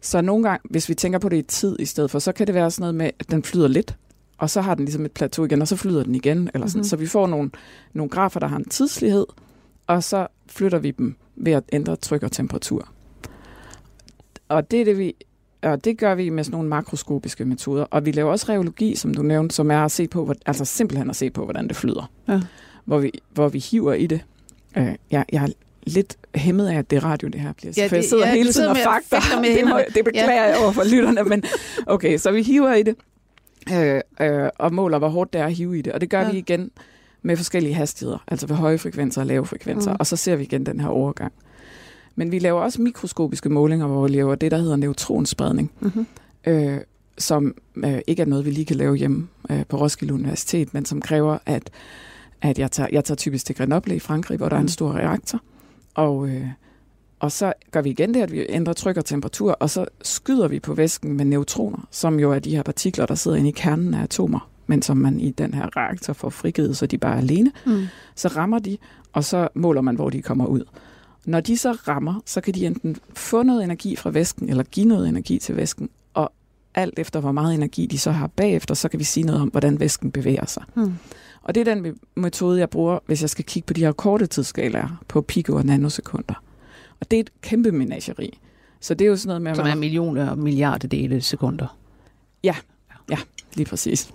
[0.00, 2.46] så nogle gange, hvis vi tænker på det i tid i stedet for, så kan
[2.46, 3.96] det være sådan noget med, at den flyder lidt,
[4.38, 6.50] og så har den ligesom et plateau igen, og så flyder den igen.
[6.54, 6.78] Eller sådan.
[6.78, 6.84] Mhm.
[6.84, 7.50] Så vi får nogle,
[7.92, 9.26] nogle grafer, der har en tidslighed,
[9.86, 12.88] og så flytter vi dem ved at ændre tryk og temperatur.
[14.48, 15.14] Og det er det, vi
[15.64, 17.84] og det gør vi med sådan nogle makroskopiske metoder.
[17.90, 20.64] Og vi laver også reologi, som du nævnte, som er at se på, hvor- altså
[20.64, 22.10] simpelthen at se på, hvordan det flyder.
[22.28, 22.40] Ja.
[22.84, 24.20] Hvor, vi, hvor vi hiver i det.
[24.76, 25.48] Øh, jeg, jeg er
[25.86, 27.72] lidt hæmmet af, at det er radio, det her bliver.
[27.76, 29.40] Ja, Ja, for jeg det- sidder ja, hele tiden og fakter.
[29.40, 31.42] med Det, må, det beklager jeg over for lytterne, men
[31.86, 32.94] okay, så vi hiver i det.
[33.72, 35.92] Øh, øh, og måler, hvor hårdt det er at hive i det.
[35.92, 36.26] Og det gør Ja.
[36.26, 36.32] ja.
[36.32, 36.70] vi igen
[37.22, 39.90] med forskellige hastigheder, altså ved høje frekvenser og lave frekvenser.
[39.90, 39.96] Mm.
[40.00, 41.32] Og så ser vi igen den her overgang.
[42.16, 46.06] Men vi laver også mikroskopiske målinger, hvor vi laver det, der hedder neutronspredning, Mm-hmm.
[46.46, 46.78] øh,
[47.18, 50.84] som øh, ikke er noget, vi lige kan lave hjemme øh, på Roskilde Universitet, men
[50.84, 51.70] som kræver, at,
[52.42, 54.64] at jeg, tager, jeg tager typisk til Grenoble i Frankrig, hvor der er Mm.
[54.64, 55.40] en stor reaktor,
[55.94, 56.46] og, øh,
[57.20, 60.48] og så gør vi igen det, at vi ændrer tryk og temperatur, og så skyder
[60.48, 63.52] vi på væsken med neutroner, som jo er de her partikler, der sidder inde i
[63.56, 67.14] kernen af atomer, men som man i den her reaktor får frigivet, så de bare
[67.14, 67.82] er alene Mm.
[68.14, 68.76] så rammer de,
[69.12, 70.62] og så måler man, hvor de kommer ud.
[71.26, 74.86] Når de så rammer, så kan de enten få noget energi fra væsken, eller give
[74.86, 76.32] noget energi til væsken, og
[76.74, 79.48] alt efter, hvor meget energi de så har bagefter, så kan vi sige noget om,
[79.48, 80.62] hvordan væsken bevæger sig.
[80.74, 80.94] Mm.
[81.42, 84.26] Og det er den metode, jeg bruger, hvis jeg skal kigge på de her korte
[84.26, 86.42] tidsskalaer på pico og nanosekunder.
[87.00, 88.38] Og det er et kæmpe menageri.
[88.80, 91.76] Så det er jo sådan noget med, Som er millioner og milliardedele sekunder.
[93.54, 94.14] Lige præcis.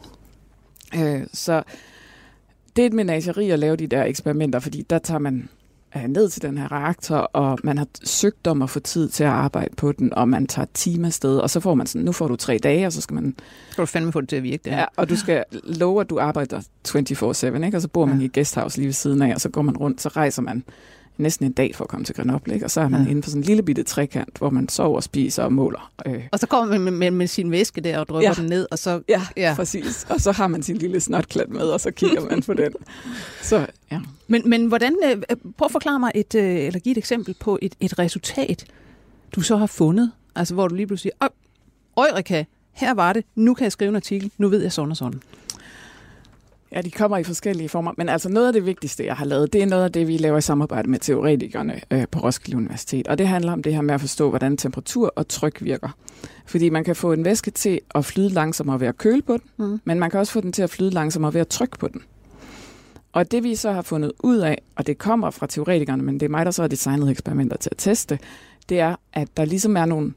[0.95, 1.63] Øh, så
[2.75, 5.49] det er et menageri at lave de der eksperimenter, fordi der tager man
[6.08, 9.30] ned til den her reaktor, og man har søgt om at få tid til at
[9.30, 12.28] arbejde på den, og man tager timer afsted, og så får man sådan, nu får
[12.28, 13.36] du tre dage, og så skal man,
[13.71, 14.75] Skal du fandme få det til at virke, det ja.
[14.75, 14.86] her?
[14.97, 17.78] og du skal love, at du arbejder 24-7, ikke?
[17.78, 18.21] og så bor man Ja.
[18.21, 20.63] i et guesthouse lige ved siden af, og så går man rundt, så rejser man
[21.19, 22.65] næsten en dag for at komme til Grenoble, ikke?
[22.65, 23.10] og så er man Ja.
[23.10, 25.91] inde på sådan en lille bitte trekant, hvor man sover, spiser og måler.
[26.05, 28.34] Øh, Og så kommer man med, med, med sin væske der og drypper Ja.
[28.41, 29.01] den ned, og så...
[29.10, 29.41] Ja, Ja.
[29.49, 30.05] ja, præcis.
[30.10, 32.71] Og så har man sin lille snotklat med, og så kigger man på den.
[33.41, 33.99] Så ja.
[34.27, 34.95] Men, men hvordan...
[35.05, 35.21] øh,
[35.58, 38.65] Prøv at forklare mig et, øh, eller give et eksempel på et, et resultat,
[39.36, 40.12] du så har fundet.
[40.36, 41.29] Altså, hvor du lige pludselig siger,
[41.97, 44.91] "Øj, Eureka, her var det, nu kan jeg skrive en artikel, nu ved jeg sådan
[44.91, 45.21] og sådan.
[46.71, 47.91] Ja, de kommer i forskellige former.
[47.97, 50.17] Men altså noget af det vigtigste, jeg har lavet, det er noget af det, vi
[50.17, 53.08] laver i samarbejde med teoretikerne øh, på Roskilde Universitet.
[53.08, 55.89] Og det handler om det her med at forstå, hvordan temperatur og tryk virker.
[56.45, 59.41] Fordi man kan få en væske til at flyde langsommere ved at køle på den,
[59.58, 59.79] Mm.
[59.84, 62.01] men man kan også få den til at flyde langsommere ved at trykke på den.
[63.13, 66.25] Og det vi så har fundet ud af, og det kommer fra teoretikerne, men det
[66.25, 68.19] er mig, der så har designet eksperimenter til at teste,
[68.69, 70.13] det er, at der ligesom er nogle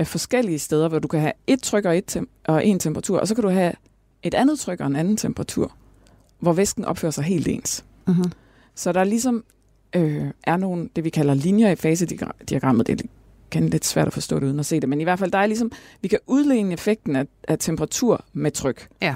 [0.00, 3.18] øh, forskellige steder, hvor du kan have et tryk og, et tem- og en temperatur,
[3.18, 3.72] og så kan du have
[4.24, 5.72] et andet tryk og en anden temperatur,
[6.38, 7.84] hvor væsken opfører sig helt ens.
[8.06, 8.32] Mm-hmm.
[8.74, 9.44] Så der ligesom
[9.96, 13.02] øh, er nogle, det vi kalder linjer i fasediagrammet, det
[13.50, 15.38] kan lidt svært at forstå det uden at se det, men i hvert fald, der
[15.38, 18.88] er ligesom, vi kan udligne effekten af, af temperatur med tryk.
[19.02, 19.14] Ja.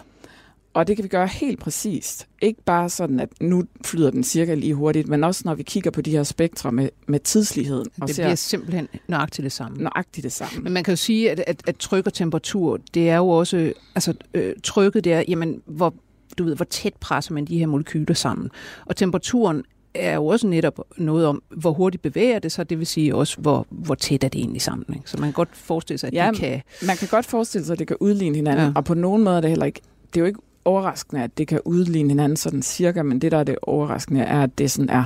[0.74, 2.26] Og det kan vi gøre helt præcist.
[2.42, 5.90] Ikke bare sådan, at nu flyder den cirka lige hurtigt, men også når vi kigger
[5.90, 9.78] på de her spektre med, med tidsligheden og Det ser bliver simpelthen nøjagtigt det samme.
[9.82, 10.62] nøjagtigt det samme.
[10.62, 13.72] Men man kan jo sige, at, at, at tryk og temperatur, det er jo også,
[13.94, 15.94] altså øh, trykket det er, jamen, hvor,
[16.38, 18.50] du ved, hvor tæt presser man de her molekyler sammen.
[18.86, 19.62] Og temperaturen
[19.94, 23.40] er jo også netop noget om, hvor hurtigt bevæger det sig, det vil sige også,
[23.40, 24.86] hvor, hvor tæt er det egentlig sammen.
[24.94, 25.10] Ikke?
[25.10, 26.62] Så man kan godt forestille sig, at Ja, de kan...
[26.86, 28.72] Man kan godt forestille sig, at det kan udligne hinanden, ja.
[28.74, 29.80] og på nogen måde er det heller ikke,
[30.14, 33.38] det er jo ikke overraskende, at det kan udligne hinanden sådan cirka, men det, der
[33.38, 35.04] er det overraskende, er, at det sådan er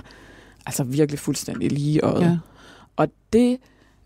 [0.67, 2.23] altså virkelig fuldstændig lige øjet.
[2.23, 2.39] Ja.
[2.97, 3.59] Og det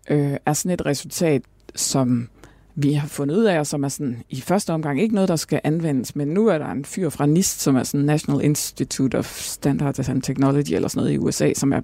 [0.09, 1.41] øh, er sådan et resultat,
[1.75, 2.29] som
[2.75, 5.35] vi har fundet ud af, og som er sådan i første omgang ikke noget, der
[5.35, 9.17] skal anvendes, men nu er der en fyr fra NIST, som er sådan National Institute
[9.17, 11.81] of Standards and Technology, eller sådan noget i USA, som er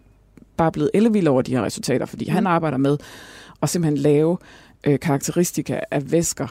[0.58, 2.32] bare blevet ellevild over de her resultater, fordi mm.
[2.32, 2.98] han arbejder med
[3.62, 4.38] at simpelthen lave
[4.84, 6.48] øh, karakteristika af væsker,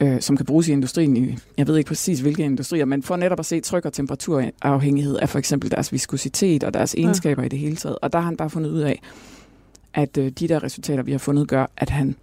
[0.00, 3.16] øh, som kan bruges i industrien i, jeg ved ikke præcis hvilke industrier, men for
[3.16, 7.46] netop at se tryk- og temperaturafhængighed af for eksempel deres viskositet og deres egenskaber ja.
[7.46, 7.98] i det hele taget.
[8.02, 9.02] Og der har han bare fundet ud af,
[9.94, 12.16] at øh, de der resultater, vi har fundet, gør, at han,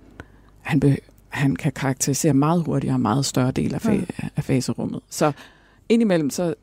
[0.61, 0.97] han, be,
[1.29, 4.27] han kan karakterisere meget hurtigere og meget større del af, fa- ja.
[4.35, 4.99] af faserummet.
[5.09, 5.31] Så
[5.89, 6.53] indimellem så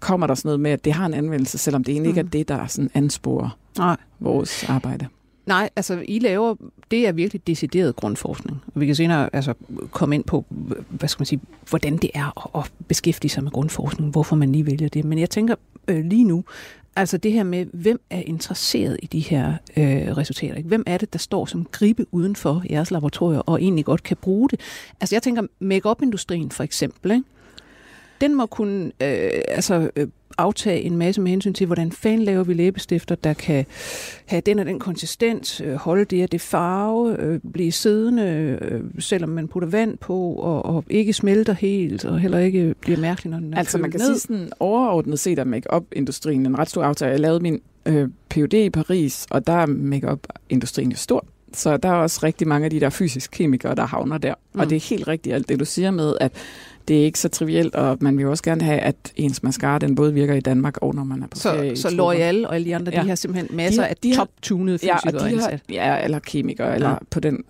[0.00, 2.18] kommer der sådan noget med, at det har en anvendelse, selvom det egentlig mm.
[2.18, 3.96] ikke er det, der sådan ansporer Nej.
[4.20, 5.06] vores arbejde.
[5.46, 6.54] Nej, altså I laver,
[6.90, 8.62] det er virkelig decideret grundforskning.
[8.74, 9.54] Og vi kan senere altså,
[9.90, 10.44] komme ind på,
[10.88, 14.52] hvad skal man sige, hvordan det er at, at beskæftige sig med grundforskning, hvorfor man
[14.52, 15.04] lige vælger det.
[15.04, 15.54] Men jeg tænker
[15.88, 16.44] øh, lige nu,
[16.96, 20.54] Altså det her med, hvem er interesseret i de her øh, resultater?
[20.54, 20.68] Ikke?
[20.68, 24.16] Hvem er det, der står som gribe uden for jeres laboratorier og egentlig godt kan
[24.16, 24.60] bruge det?
[25.00, 27.24] Altså jeg tænker, make-up-industrien for eksempel, ikke?
[28.20, 30.06] Den må kunne øh, altså, øh,
[30.38, 33.66] aftage en masse med hensyn til, hvordan fanden laver vi læbestifter, der kan
[34.26, 38.80] have den og den konsistens, øh, holde det og det farve, øh, blive siddende, øh,
[38.98, 43.30] selvom man putter vand på, og, og ikke smelter helt, og heller ikke bliver mærkelig,
[43.30, 44.06] når den er Altså man kan ned.
[44.06, 47.10] sige sådan overordnet set, at make-up-industrien en ret stor aftale.
[47.10, 48.54] Jeg lavede min øh, Ph.D.
[48.54, 51.26] i Paris, og der er make-up-industrien jo stor.
[51.54, 54.34] Så der er også rigtig mange af de der fysisk kemikere, der havner der.
[54.54, 54.60] Mm.
[54.60, 56.32] Og det er helt rigtigt alt det, du siger med, at
[56.88, 59.78] det er ikke så trivielt, og man vil jo også gerne have, at ens mascara
[59.78, 61.88] den både virker i Danmark og når man er på ferie Så, så.
[61.88, 62.98] L'Oreal og alle de andre, ja.
[62.98, 63.02] Ja.
[63.04, 65.60] de har simpelthen masser De- af de top-tunede Ja, fysikere og de har, indsat.
[65.70, 66.92] ja, eller kemikere, eller Ja.
[66.94, 66.98] ja.
[67.10, 67.44] på den,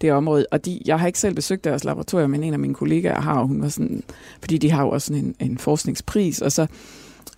[0.00, 0.46] det område.
[0.50, 3.34] Og de, jeg har ikke selv besøgt deres laboratorium, men en af mine kollegaer har,
[3.38, 4.02] og hun var sådan,
[4.40, 6.66] fordi de har jo også sådan en, en forskningspris, og så,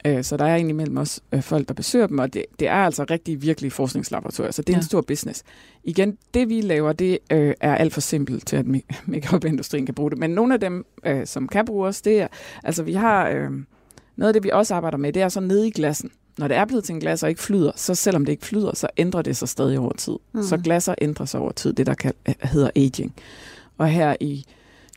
[0.07, 2.69] øh, så der er egentlig mellem os øh, folk, der besøger dem, og det, det
[2.69, 4.79] er altså rigtig virkelig forskningslaboratorier, så det er ja.
[4.79, 5.43] En stor business.
[5.85, 9.95] Igen, det vi laver, det øh, er alt for simpelt til, at make- make-up-industrien kan
[9.95, 12.29] bruge det, men nogle af dem, øh, som kan bruge os, det er,
[12.65, 13.51] altså vi har, øh,
[14.17, 16.11] noget af det vi også arbejder med, det er så nede i glassen.
[16.39, 18.75] Når det er blevet til en glas og ikke flyder, så selvom det ikke flyder,
[18.77, 20.13] så ændrer det sig stadig over tid.
[20.13, 20.41] Mm.
[20.41, 20.43] Mm.
[20.43, 23.15] Så glasser ændrer sig over tid, det der kan, hedder aging.
[23.79, 24.45] Og her i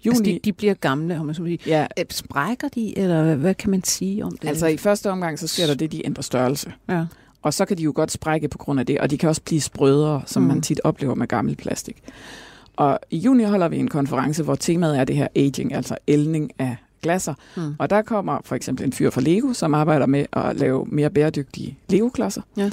[0.06, 0.18] juni...
[0.18, 1.78] Altså, de, de bliver gamle, om man så vil sige.
[1.78, 4.48] ja, Øh, Sprækker de, eller hvad, hvad kan man sige om det?
[4.48, 6.72] altså i første omgang, så sker der det, de ændrer størrelse.
[6.90, 7.06] ja.
[7.42, 9.42] Og så kan de jo godt sprække på grund af det, og de kan også
[9.42, 10.48] blive sprødere, som Mm.
[10.48, 11.98] man tit oplever med gammel plastik.
[12.76, 16.52] Og i juni holder vi en konference, hvor temaet er det her aging, altså ældning
[16.60, 17.34] af glasser.
[17.58, 17.76] Mm.
[17.80, 21.10] Og der kommer for eksempel en fyr fra Lego, som arbejder med at lave mere
[21.10, 22.42] bæredygtige Lego-klodser.
[22.58, 22.70] Ja.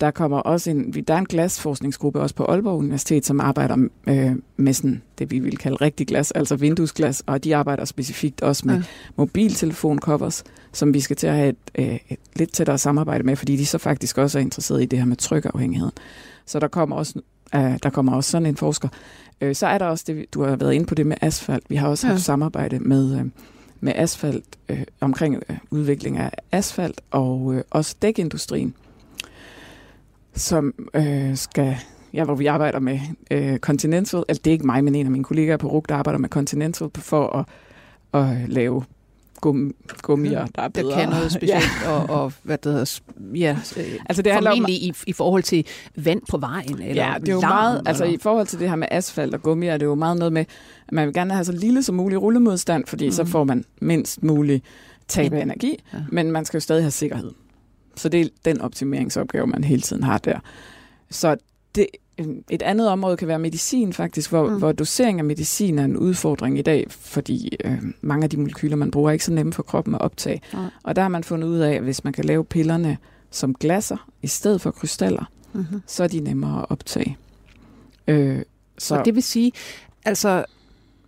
[0.00, 3.76] Der kommer også en, der er en glasforskningsgruppe også på Aalborg Universitet, som arbejder
[4.08, 8.40] øh, med sådan det, vi vil kalde rigtig glas, altså vinduesglas, og de arbejder specifikt
[8.42, 8.82] også med Ja.
[9.16, 13.56] mobiltelefoncovers, som vi skal til at have et, øh, et lidt tættere samarbejde med, fordi
[13.56, 15.90] de så faktisk også er interesseret i det her med trykafhængighed.
[16.46, 17.20] Så der kommer også,
[17.54, 18.88] øh, der kommer også sådan en forsker.
[19.40, 21.64] Øh, så er der også det, du har været inde på det med asfalt.
[21.70, 22.12] Vi har også Ja.
[22.12, 23.24] haft samarbejde med, øh,
[23.80, 28.74] med asfalt, øh, omkring øh, udvikling af asfalt, og øh, også dækindustrien,
[30.34, 31.76] som øh, skal,
[32.14, 35.12] ja, hvor vi arbejder med øh, Continental, altså det er ikke mig, men en af
[35.12, 37.46] mine kollegaer på RUG, der arbejder med Continental for at,
[38.20, 38.84] at lave
[39.40, 40.94] gum, gummier, der er Der bedre.
[40.94, 41.92] kan noget specielt, ja.
[41.92, 43.00] og, og hvad det hedder,
[43.34, 45.66] ja, øh, Altså det handler om, formentlig i, i forhold til
[45.96, 48.58] vand på vejen, eller ja, det er jo larm, meget, altså eller, i forhold til
[48.58, 50.44] det her med asfalt og gummi, er det jo meget noget med,
[50.88, 53.12] at man vil gerne have så lille som muligt rullemodstand, fordi mm.
[53.12, 54.62] så får man mindst mulig
[55.08, 55.98] tab af energi, ja.
[56.12, 57.30] men man skal jo stadig have sikkerhed.
[58.00, 60.38] Så det er den optimeringsopgave, man hele tiden har der.
[61.10, 61.36] Så
[61.74, 61.86] det,
[62.50, 64.52] et andet område kan være medicin faktisk, hvor, Mm.
[64.52, 64.58] mm.
[64.58, 68.76] hvor dosering af medicin er en udfordring i dag, fordi øh, mange af de molekyler,
[68.76, 70.40] man bruger, er ikke så nemme for kroppen at optage.
[70.52, 70.64] Nej.
[70.82, 72.96] Og der har man fundet ud af, at hvis man kan lave pillerne
[73.30, 75.82] som glasser i stedet for krystaller, mm-hmm.
[75.86, 77.16] så er de nemmere at optage.
[78.08, 78.42] Øh,
[78.78, 79.52] så Og det vil sige,
[80.04, 80.44] altså,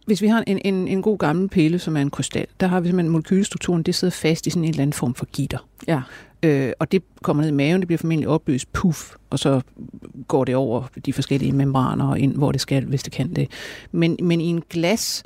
[0.07, 2.81] hvis vi har en, en, en god gammel pille, som er en krystal, der har
[2.81, 5.59] vi simpelthen molekylestrukturen, det sidder fast i sådan en eller anden form for gitter.
[5.87, 6.01] ja,
[6.43, 9.61] Øh, og det kommer ned i maven, det bliver formentlig opløst, puff, og så
[10.29, 13.49] går det over de forskellige membraner og ind, hvor det skal, hvis det kan det.
[13.93, 15.23] Men, men i en glas,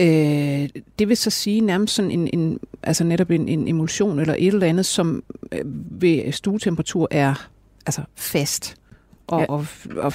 [0.00, 4.34] øh, det vil så sige nærmest sådan en, en altså netop en, en emulsion eller
[4.38, 5.60] et eller andet, som øh,
[6.00, 7.48] ved stuetemperatur er
[7.86, 8.76] altså fast.
[9.26, 9.46] Og, ja.
[9.46, 10.12] Og, og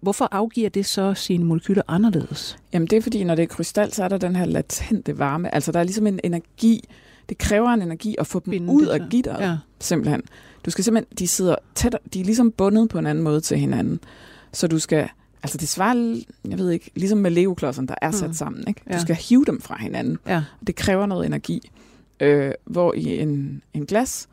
[0.00, 2.56] hvorfor afgiver det så sine molekyler anderledes?
[2.72, 5.54] jamen det er fordi, når det er krystal, så er der den her latente varme.
[5.54, 6.88] Altså der er ligesom en energi,
[7.28, 9.40] det kræver en energi at få dem Binde ud af gitteret.
[9.48, 9.56] Ja.
[9.80, 10.22] Simpelthen.
[10.64, 13.58] Du skal simpelthen, de sidder tæt, de er ligesom bundet på en anden måde til
[13.58, 14.00] hinanden.
[14.52, 15.08] Så du skal,
[15.42, 18.34] altså det svarer, jeg ved ikke, ligesom med Lego-klodserne, der er sat Mm.
[18.34, 18.64] sammen.
[18.68, 18.80] Ikke?
[18.88, 18.98] Du Ja.
[18.98, 20.18] skal hive dem fra hinanden.
[20.26, 20.42] Ja.
[20.66, 21.70] Det kræver noget energi.
[22.20, 24.28] Øh, hvor i en, en glas,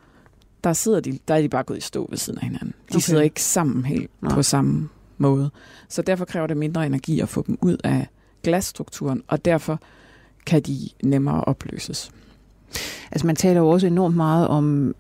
[0.64, 2.70] der sidder de, der er de bare gået i stå ved siden af hinanden.
[2.70, 3.00] De Okay.
[3.00, 4.30] sidder ikke sammen helt Nå.
[4.30, 5.50] På samme måde.
[5.90, 8.08] Så derfor kræver det mindre energi at få dem ud af
[8.44, 9.80] glasstrukturen, og derfor
[10.46, 12.12] kan de nemmere opløses.
[13.12, 14.96] Altså man taler jo også enormt meget om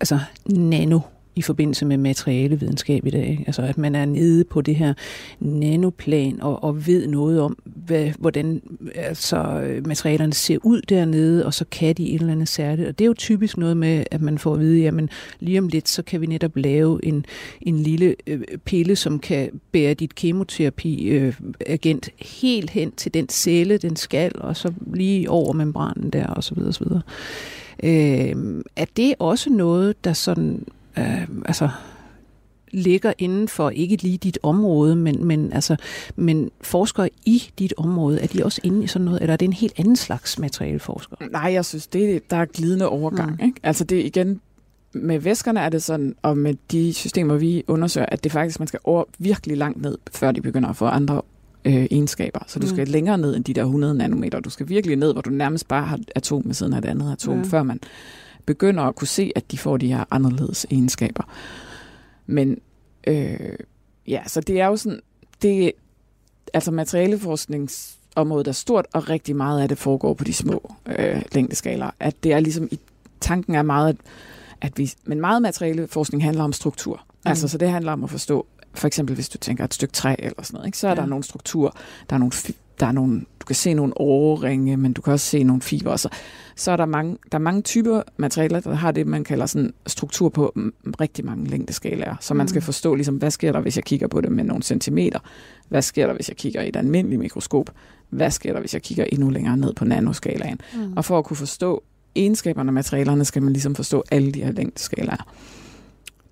[0.00, 1.00] altså nano
[1.36, 3.28] i forbindelse med materialevidenskab i dag.
[3.28, 3.44] Ikke?
[3.46, 4.94] Altså at man er nede på det her
[5.40, 8.62] nanoplan og, og ved noget om, hvad, hvordan
[8.94, 12.88] altså, materialerne ser ud dernede, og så kan de et eller andet særligt.
[12.88, 15.68] Og det er jo typisk noget med, at man får at vide, jamen lige om
[15.68, 17.26] lidt, så kan vi netop lave en,
[17.60, 23.78] en lille øh, pille, som kan bære dit kemoterapi-agent øh, helt hen til den celle,
[23.78, 27.02] den skal, og så lige over membranen der, og så videre, og så videre.
[27.82, 30.64] Øh, er det også noget, der sådan,
[30.98, 31.68] øh, altså,
[32.74, 35.76] ligger inden for ikke lige dit område, men, men, altså,
[36.16, 39.46] men forskere i dit område, er de også inde i sådan noget, eller er det
[39.46, 41.28] en helt anden slags materialeforskere?
[41.30, 43.30] Nej, jeg synes, det, der er glidende overgang.
[43.30, 43.36] Mm.
[43.40, 43.46] Mm.
[43.46, 43.60] Ikke?
[43.62, 44.40] Altså det igen,
[44.92, 48.68] med væskerne er det sådan, og med de systemer, vi undersøger, at det faktisk, man
[48.68, 51.22] skal over virkelig langt ned, før de begynder at få andre
[51.64, 52.40] øh, egenskaber.
[52.46, 52.92] Så du skal mm.
[52.92, 54.40] længere ned end de der 100 nanometer.
[54.40, 57.12] Du skal virkelig ned, hvor du nærmest bare har atom med siden af et andet
[57.12, 57.42] atom, ja.
[57.42, 57.80] før man
[58.46, 61.22] begynder at kunne se, at de får de her anderledes egenskaber.
[62.26, 62.58] Men
[63.06, 63.58] øh,
[64.06, 65.00] ja, så det er jo sådan,
[65.42, 65.72] det,
[66.54, 71.90] altså materialeforskningsområdet er stort, og rigtig meget af det foregår på de små øh, længdeskaler.
[72.00, 72.78] At det er ligesom, i
[73.20, 73.96] tanken er meget, at,
[74.60, 76.96] at vi, men meget materialeforskning handler om struktur.
[76.96, 77.28] Mm.
[77.28, 80.14] Altså, så det handler om at forstå, for eksempel hvis du tænker et stykke træ
[80.18, 80.78] eller sådan noget, ikke?
[80.78, 80.96] så er ja.
[81.00, 81.70] der nogle strukturer,
[82.10, 82.32] der er nogle,
[82.80, 85.96] der er nogle, du kan se nogle årringe, men du kan også se nogle fiber.
[85.96, 86.08] Så,
[86.56, 89.74] så er der mange, der er mange typer materialer, der har det, man kalder sådan
[89.86, 90.52] struktur på
[91.00, 92.16] rigtig mange længdeskalaer.
[92.20, 92.64] Så man skal mm.
[92.64, 95.18] forstå, ligesom, hvad sker der, hvis jeg kigger på det med nogle centimeter?
[95.68, 97.70] Hvad sker der, hvis jeg kigger i et almindeligt mikroskop?
[98.10, 100.60] Hvad sker der, hvis jeg kigger endnu længere ned på nanoskalaen?
[100.74, 100.92] Mm.
[100.96, 101.82] Og for at kunne forstå
[102.14, 105.34] egenskaberne af materialerne, skal man ligesom forstå alle de her længdeskalaer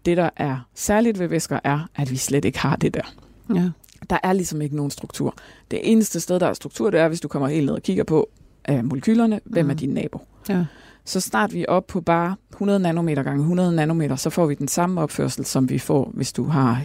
[0.06, 3.14] det, der er særligt ved væsker, er, at vi slet ikke har det der.
[3.54, 3.70] Ja.
[4.10, 5.34] Der er ligesom ikke nogen struktur.
[5.70, 8.04] Det eneste sted, der er struktur, det er, hvis du kommer helt ned og kigger
[8.04, 8.28] på
[8.70, 9.70] uh, molekylerne, hvem mm.
[9.70, 10.18] er din nabo.
[10.48, 10.64] Ja.
[11.04, 14.54] Så snart vi er op på bare 100 nanometer gange 100 nanometer, så får vi
[14.54, 16.82] den samme opførsel, som vi får, hvis du har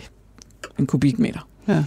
[0.80, 1.48] en kubikmeter.
[1.68, 1.86] Ja.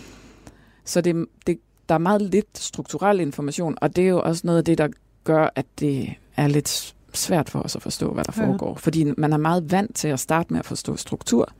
[0.84, 4.58] Så det, det, der er meget lidt strukturel information, og det er jo også noget
[4.58, 4.88] af det, der
[5.24, 8.46] gør, at det er lidt svært for os at forstå, hvad der ja.
[8.46, 8.74] foregår.
[8.74, 11.52] Fordi man er meget vant til at starte med at forstå struktur.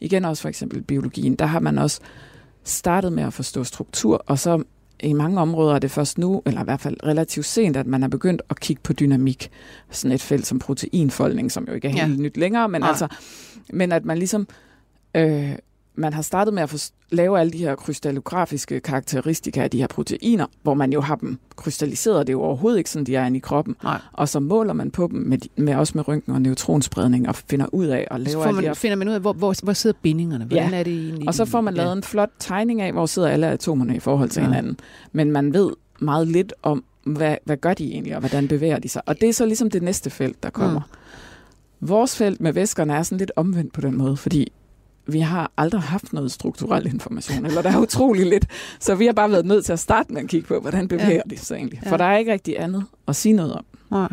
[0.00, 2.00] Igen også for eksempel biologien, der har man også
[2.70, 4.62] startet med at forstå struktur, og så
[5.00, 8.02] i mange områder er det først nu, eller i hvert fald relativt sent, at man
[8.02, 9.50] er begyndt at kigge på dynamik.
[9.90, 12.22] Sådan et felt som proteinfoldning, som jo ikke er helt ja.
[12.22, 13.08] nyt længere, men, altså,
[13.72, 14.48] men at man ligesom
[15.14, 15.52] øh,
[15.98, 20.46] man har startet med at lave alle de her krystallografiske karakteristika af de her proteiner,
[20.62, 23.36] hvor man jo har dem krystalliseret, det er jo overhovedet ikke sådan, de er inde
[23.36, 23.76] i kroppen.
[23.82, 24.00] Nej.
[24.12, 27.66] Og så måler man på dem, med, med også med røntgen og neutronspredning, og finder
[27.72, 28.74] ud af at lave så man, her...
[28.74, 30.44] finder man ud af, hvor, hvor, hvor sidder bindingerne?
[30.44, 30.78] Hvordan ja.
[30.78, 31.28] er det egentlig?
[31.28, 31.96] Og så får man lavet ja.
[31.96, 34.46] en flot tegning af, hvor sidder alle atomerne i forhold til ja.
[34.46, 34.76] hinanden.
[35.12, 38.88] Men man ved meget lidt om, hvad, hvad gør de egentlig, og hvordan bevæger de
[38.88, 39.02] sig.
[39.06, 40.80] Og det er så ligesom det næste felt, der kommer.
[40.80, 41.88] Mm.
[41.88, 44.52] Vores felt med væskerne er sådan lidt omvendt på den måde, fordi
[45.08, 48.46] vi har aldrig haft noget strukturel information, eller der er utrolig lidt.
[48.80, 51.10] Så vi har bare været nødt til at starte med at kigge på, hvordan bevæger
[51.12, 51.20] ja.
[51.30, 51.80] de sig egentlig.
[51.82, 51.96] For ja.
[51.96, 53.64] der er ikke rigtig andet at sige noget om.
[53.90, 54.08] Nej.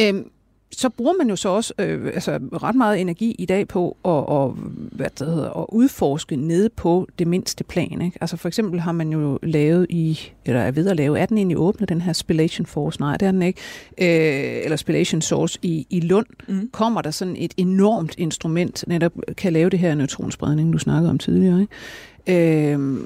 [0.00, 0.30] Øhm,
[0.74, 4.10] så bruger man jo så også øh, altså ret meget energi i dag på at,
[4.10, 4.50] og,
[4.92, 8.02] hvad det hedder, at udforske nede på det mindste plan.
[8.02, 8.18] Ikke?
[8.20, 11.38] Altså for eksempel har man jo lavet i, eller er ved at lave, er den
[11.38, 13.00] egentlig åbnet, den her Spillation Force?
[13.00, 13.60] Nej, det er den ikke.
[13.98, 16.26] Øh, eller Spillation Source i, i Lund.
[16.48, 16.68] Mm.
[16.72, 21.18] Kommer der sådan et enormt instrument, netop kan lave det her neutronspredning, du snakkede om
[21.18, 21.60] tidligere.
[21.60, 22.72] Ikke?
[22.72, 22.98] Øh,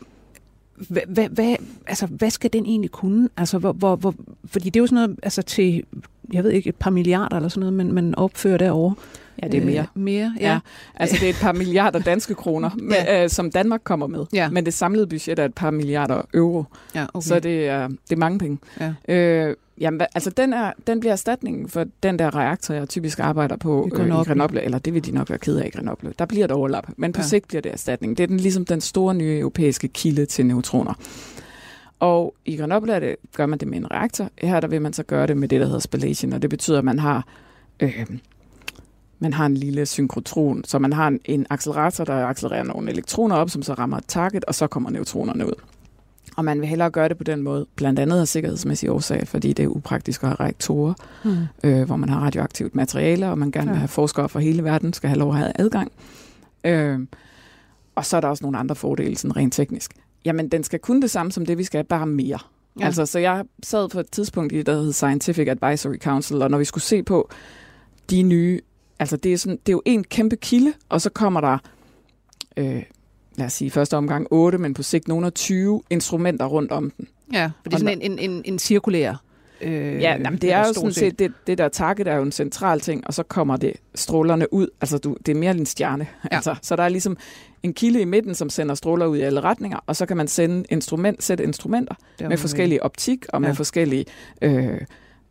[0.88, 3.28] hvad, hvad, hvad, altså, hvad skal den egentlig kunne?
[3.36, 5.84] Altså, hvor, hvor, hvor, fordi det er jo sådan noget altså, til,
[6.32, 8.94] jeg ved ikke, et par milliarder eller sådan noget, man, man opfører derovre.
[9.42, 9.86] Ja, det er mere.
[9.96, 10.52] Øh, mere, ja.
[10.52, 10.58] ja.
[10.94, 13.22] Altså, det er et par milliarder danske kroner, ja.
[13.24, 14.24] øh, som Danmark kommer med.
[14.32, 14.50] Ja.
[14.50, 16.64] Men det samlede budget er et par milliarder euro.
[16.94, 17.26] Ja, okay.
[17.26, 18.58] Så det er, det er mange penge.
[18.80, 19.14] Ja.
[19.14, 23.56] Øh, Jamen, altså den, er, den bliver erstatningen for den der reaktor, jeg typisk arbejder
[23.56, 25.70] på i Grenoble, øh, i Grenoble eller det vil de nok være ked af i
[25.70, 26.12] Grenoble.
[26.18, 27.26] Der bliver et overlap, men på ja.
[27.26, 28.18] sigt bliver det erstatning.
[28.18, 30.94] Det er den, ligesom den store nye europæiske kilde til neutroner.
[32.00, 34.30] Og i Grenoble er det, gør man det med en reaktor.
[34.38, 36.78] Her der vil man så gøre det med det, der hedder spallation, og det betyder,
[36.78, 37.26] at man har,
[37.80, 38.06] øh,
[39.18, 43.36] man har en lille synkrotron, så man har en, en accelerator, der accelererer nogle elektroner
[43.36, 45.54] op, som så rammer et target, og så kommer neutronerne ud.
[46.36, 49.52] Og man vil hellere gøre det på den måde, blandt andet af sikkerhedsmæssige årsager, fordi
[49.52, 51.36] det er upraktisk at have reaktorer, mm.
[51.64, 53.72] øh, hvor man har radioaktivt materiale, og man gerne ja.
[53.72, 55.92] vil have forskere fra hele verden, skal have lov at have adgang.
[56.64, 57.00] Øh,
[57.94, 59.92] og så er der også nogle andre fordele, sådan rent teknisk.
[60.24, 62.38] Jamen, den skal kunne det samme som det, vi skal, bare mere.
[62.80, 62.86] Ja.
[62.86, 66.50] Altså, så jeg sad på et tidspunkt i det, der hedder Scientific Advisory Council, og
[66.50, 67.30] når vi skulle se på
[68.10, 68.60] de nye,
[68.98, 71.58] altså det er, sådan, det er jo en kæmpe kilde, og så kommer der
[72.56, 72.82] øh,
[73.38, 76.90] lad os sige, første omgang 8, men på sigt nogle af 20 instrumenter rundt om
[76.90, 77.08] den.
[77.32, 79.22] Ja, for det er sådan en, en, en, en cirkulær
[79.60, 82.32] Øh, ja, jamen, det er jo sådan set, det, det der target er jo en
[82.32, 84.68] central ting, og så kommer det strålerne ud.
[84.80, 86.06] Altså, du, det er mere end en stjerne.
[86.24, 86.36] Ja.
[86.36, 87.16] Altså, så der er ligesom
[87.62, 90.28] en kilde i midten, som sender stråler ud i alle retninger, og så kan man
[90.28, 93.54] sende instrument, sætte instrumenter med forskellige optik og med ja.
[93.54, 94.04] forskellige
[94.42, 94.80] øh,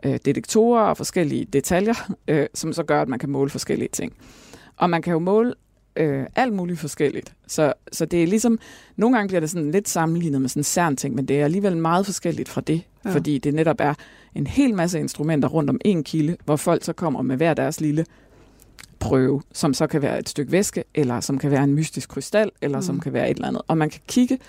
[0.06, 4.14] øh, detektorer og forskellige detaljer, øh, som så gør, at man kan måle forskellige ting.
[4.78, 5.54] Og man kan jo måle
[5.96, 7.34] øh, alt muligt forskelligt.
[7.48, 8.60] Så, så det er ligesom,
[8.96, 11.44] nogle gange bliver det sådan lidt sammenlignet med sådan en særn ting, men det er
[11.44, 13.16] alligevel meget forskelligt fra det, ja.
[13.16, 13.94] fordi det netop er
[14.36, 17.82] en hel masse instrumenter rundt om en kilde, hvor folk så kommer med hver deres
[17.82, 18.06] lille
[19.00, 22.52] prøve, som så kan være et stykke væske, eller som kan være en mystisk krystal,
[22.62, 22.82] eller mm.
[22.84, 23.62] som kan være et eller andet.
[23.68, 24.40] Og man kan kigge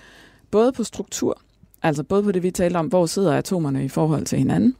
[0.50, 1.40] både på struktur,
[1.82, 4.74] altså både på det, vi taler om, hvor sidder atomerne i forhold til hinanden,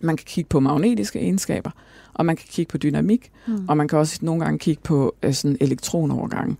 [0.00, 1.70] Man kan kigge på magnetiske egenskaber,
[2.14, 3.68] og man kan kigge på dynamik, mm.
[3.68, 6.56] og man kan også nogle gange kigge på øh, sådan elektronovergange.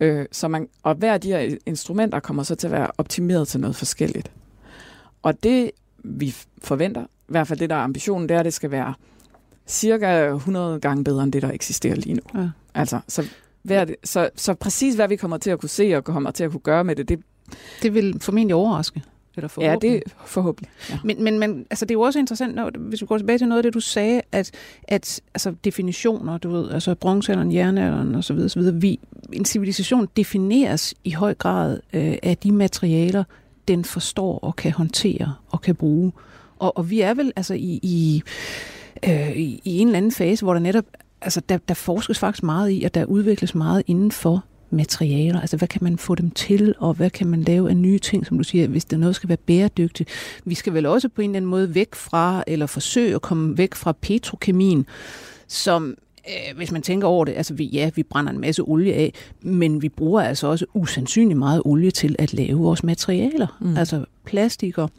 [0.00, 3.48] Øh, så man, og hver af de her instrumenter kommer så til at være optimeret
[3.48, 4.30] til noget forskelligt.
[5.22, 8.54] Og det, vi forventer, i hvert fald det, der er ambitionen, det er, at det
[8.54, 8.94] skal være
[9.66, 12.40] cirka 100 gange bedre end det, der eksisterer lige nu.
[12.40, 12.48] Ja.
[12.74, 13.24] Altså, så,
[13.62, 16.50] hver, så, så præcis hvad vi kommer til at kunne se og kommer til at
[16.50, 17.20] kunne gøre med det, det,
[17.82, 19.02] det vil formentlig overraske.
[19.36, 20.70] Eller ja, det er forhåbentlig.
[20.90, 20.98] Ja.
[21.04, 23.48] Men, men, men altså, det er jo også interessant, når, hvis vi går tilbage til
[23.48, 24.50] noget af det, du sagde, at,
[24.88, 28.62] at altså, definitioner, du ved, altså bronzealderen, jernalderen osv., osv.
[28.74, 29.00] Vi,
[29.32, 33.24] en civilisation defineres i høj grad øh, af de materialer,
[33.68, 36.12] den forstår og kan håndtere og kan bruge.
[36.58, 38.22] Og, og vi er vel altså i, i,
[39.08, 40.84] øh, i en eller anden fase, hvor der netop,
[41.20, 45.40] altså der, der forskes faktisk meget i, og der udvikles meget inden for materialer?
[45.40, 48.26] Altså, hvad kan man få dem til, og hvad kan man lave af nye ting,
[48.26, 50.10] som du siger, hvis det noget skal være bæredygtigt?
[50.44, 53.58] Vi skal vel også på en eller anden måde væk fra, eller forsøge at komme
[53.58, 54.86] væk fra petrokemien,
[55.48, 55.96] som
[56.28, 59.12] øh, hvis man tænker over det, altså vi, ja, vi brænder en masse olie af,
[59.42, 63.58] men vi bruger altså også usandsynligt meget olie til at lave vores materialer.
[63.60, 63.76] Mm.
[63.76, 64.90] Altså plastik og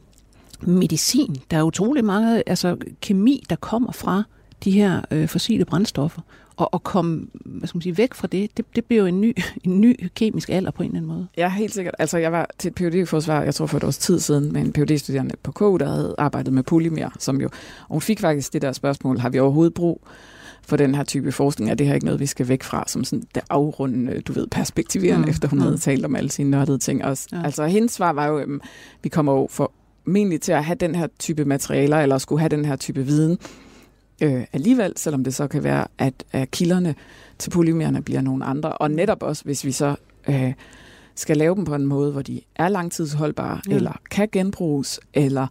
[0.62, 1.36] medicin.
[1.52, 4.24] Der er utrolig meget altså, kemi, der kommer fra
[4.64, 6.22] de her øh, fossile brændstoffer
[6.60, 9.22] og, og komme hvad skal man sige, væk fra det, det, det bliver jo en
[9.22, 11.28] ny, en ny kemisk alder på en eller anden måde.
[11.38, 11.96] Ja, helt sikkert.
[12.00, 14.62] Altså, jeg var til et phd forsvar jeg tror for et års tid siden, med
[14.62, 17.50] en phd studerende på KU, der havde arbejdet med polymer, som jo,
[17.82, 20.02] og hun fik faktisk det der spørgsmål, har vi overhovedet brug
[20.68, 23.04] for den her type forskning, er det her ikke noget, vi skal væk fra, som
[23.04, 25.30] sådan det afrundende, du ved, perspektiverende, mm.
[25.30, 25.64] efter hun mm.
[25.64, 27.28] havde talt om alle sine nørdede ting også.
[27.32, 27.42] Ja.
[27.44, 28.48] Altså, hendes svar var jo, at
[29.04, 29.72] vi kommer jo for
[30.10, 33.38] formentlig til at have den her type materialer, eller skulle have den her type viden,
[34.22, 36.96] øh, alligevel, selvom det så kan være, at, at kilderne
[37.38, 38.72] til polymererne bliver nogle andre.
[38.72, 39.96] Og netop også, hvis vi så
[40.30, 40.54] øh,
[41.16, 43.76] skal lave dem på en måde, hvor de er langtidsholdbare, ja.
[43.76, 45.48] eller kan genbruges, eller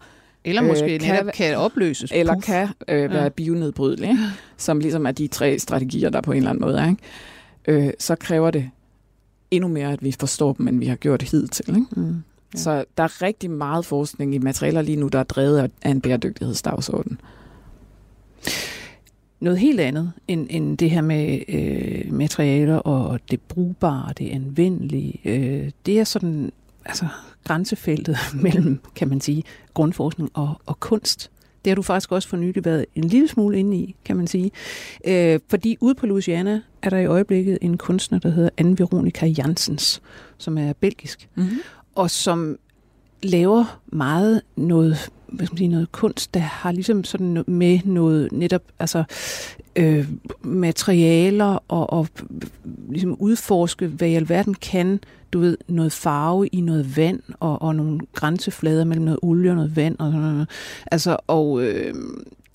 [0.49, 2.13] eller måske øh, kan, kan opløses.
[2.15, 2.47] Eller Puff.
[2.47, 3.29] kan øh, være ja.
[3.29, 4.23] bionedbrydelige, ikke?
[4.57, 6.89] som ligesom er de tre strategier, der på en eller anden måde er.
[6.89, 7.87] Ikke?
[7.87, 8.71] Øh, så kræver det
[9.51, 11.69] endnu mere, at vi forstår dem, end vi har gjort hidtil.
[11.69, 11.87] Ikke?
[11.91, 12.23] Mm.
[12.55, 12.59] Ja.
[12.59, 16.01] Så der er rigtig meget forskning i materialer lige nu, der er drevet af en
[16.01, 17.21] bæredygtighedsdagsorden.
[19.41, 25.21] Noget helt andet end, end det her med øh, materialer og det brugbare, det anvendelige.
[25.25, 26.53] Øh, det er sådan
[26.89, 27.07] altså,
[27.45, 29.43] grænsefeltet mellem, kan man sige,
[29.75, 31.31] grundforskning og, og kunst.
[31.65, 34.27] Det har du faktisk også for nylig været en lille smule inde i, kan man
[34.27, 34.51] sige.
[35.07, 39.27] Øh, fordi ude på Louisiana er der i øjeblikket en kunstner, der hedder Anne Veronica
[39.27, 40.03] Jansens,
[40.39, 41.59] som er belgisk, mm-hmm.
[41.95, 42.57] og som
[43.23, 48.33] laver meget noget hvad skal man sige, noget kunst, der har ligesom sådan med noget
[48.33, 49.05] netop altså
[49.77, 50.09] øh,
[50.43, 52.09] materialer og, og
[52.89, 55.01] ligesom udforske, hvad i alverden kan,
[55.33, 59.57] du ved, noget farve i noget vand og, og nogle grænseflader mellem noget olie og
[59.57, 59.97] noget vand.
[59.99, 60.49] Og sådan noget.
[60.91, 61.95] Altså, og øh,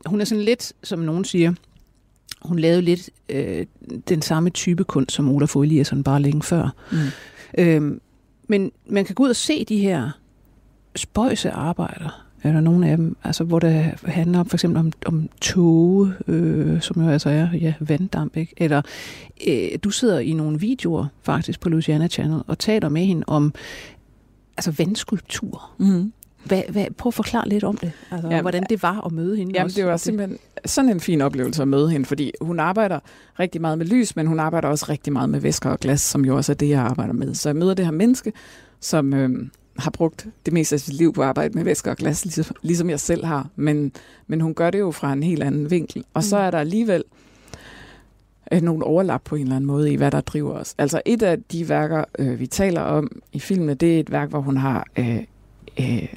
[0.05, 1.53] hun er sådan lidt, som nogen siger,
[2.41, 3.65] hun lavede lidt øh,
[4.09, 6.69] den samme type kunst, som Olaf Eliasson bare længe før.
[6.91, 6.97] Mm.
[7.57, 7.99] Øh,
[8.47, 10.11] men man kan gå ud og se de her
[10.95, 13.73] spøjse arbejder, eller nogle af dem, altså hvor det
[14.05, 18.53] handler om, for eksempel om, om tåge, øh, som jo altså er ja, vanddamp, ikke?
[18.57, 18.81] Eller
[19.47, 23.53] øh, du sidder i nogle videoer faktisk på Louisiana Channel og taler med hende om
[24.57, 25.71] altså vandskulptur.
[25.77, 26.13] Mm.
[26.43, 29.37] Hvad, hvad, prøv at forklare lidt om det, altså, jamen, hvordan det var at møde
[29.37, 29.51] hende.
[29.55, 29.81] Jamen, også.
[29.81, 32.99] det var simpelthen sådan en fin oplevelse at møde hende, fordi hun arbejder
[33.39, 36.25] rigtig meget med lys, men hun arbejder også rigtig meget med væsker og glas, som
[36.25, 37.33] jo også er det, jeg arbejder med.
[37.33, 38.33] Så jeg møder det her menneske,
[38.79, 39.13] som...
[39.13, 39.47] Øh,
[39.79, 42.55] har brugt det meste af sit liv på at arbejde med væsker og glas, ligesom,
[42.61, 43.49] ligesom jeg selv har.
[43.55, 43.91] Men,
[44.27, 46.03] men hun gør det jo fra en helt anden vinkel.
[46.13, 46.43] Og så mm.
[46.43, 47.03] er der alligevel
[48.51, 50.75] øh, nogle overlap på en eller anden måde i, hvad der driver os.
[50.77, 54.29] Altså et af de værker, øh, vi taler om i filmen, det er et værk,
[54.29, 55.23] hvor hun har øh,
[55.79, 56.07] øh,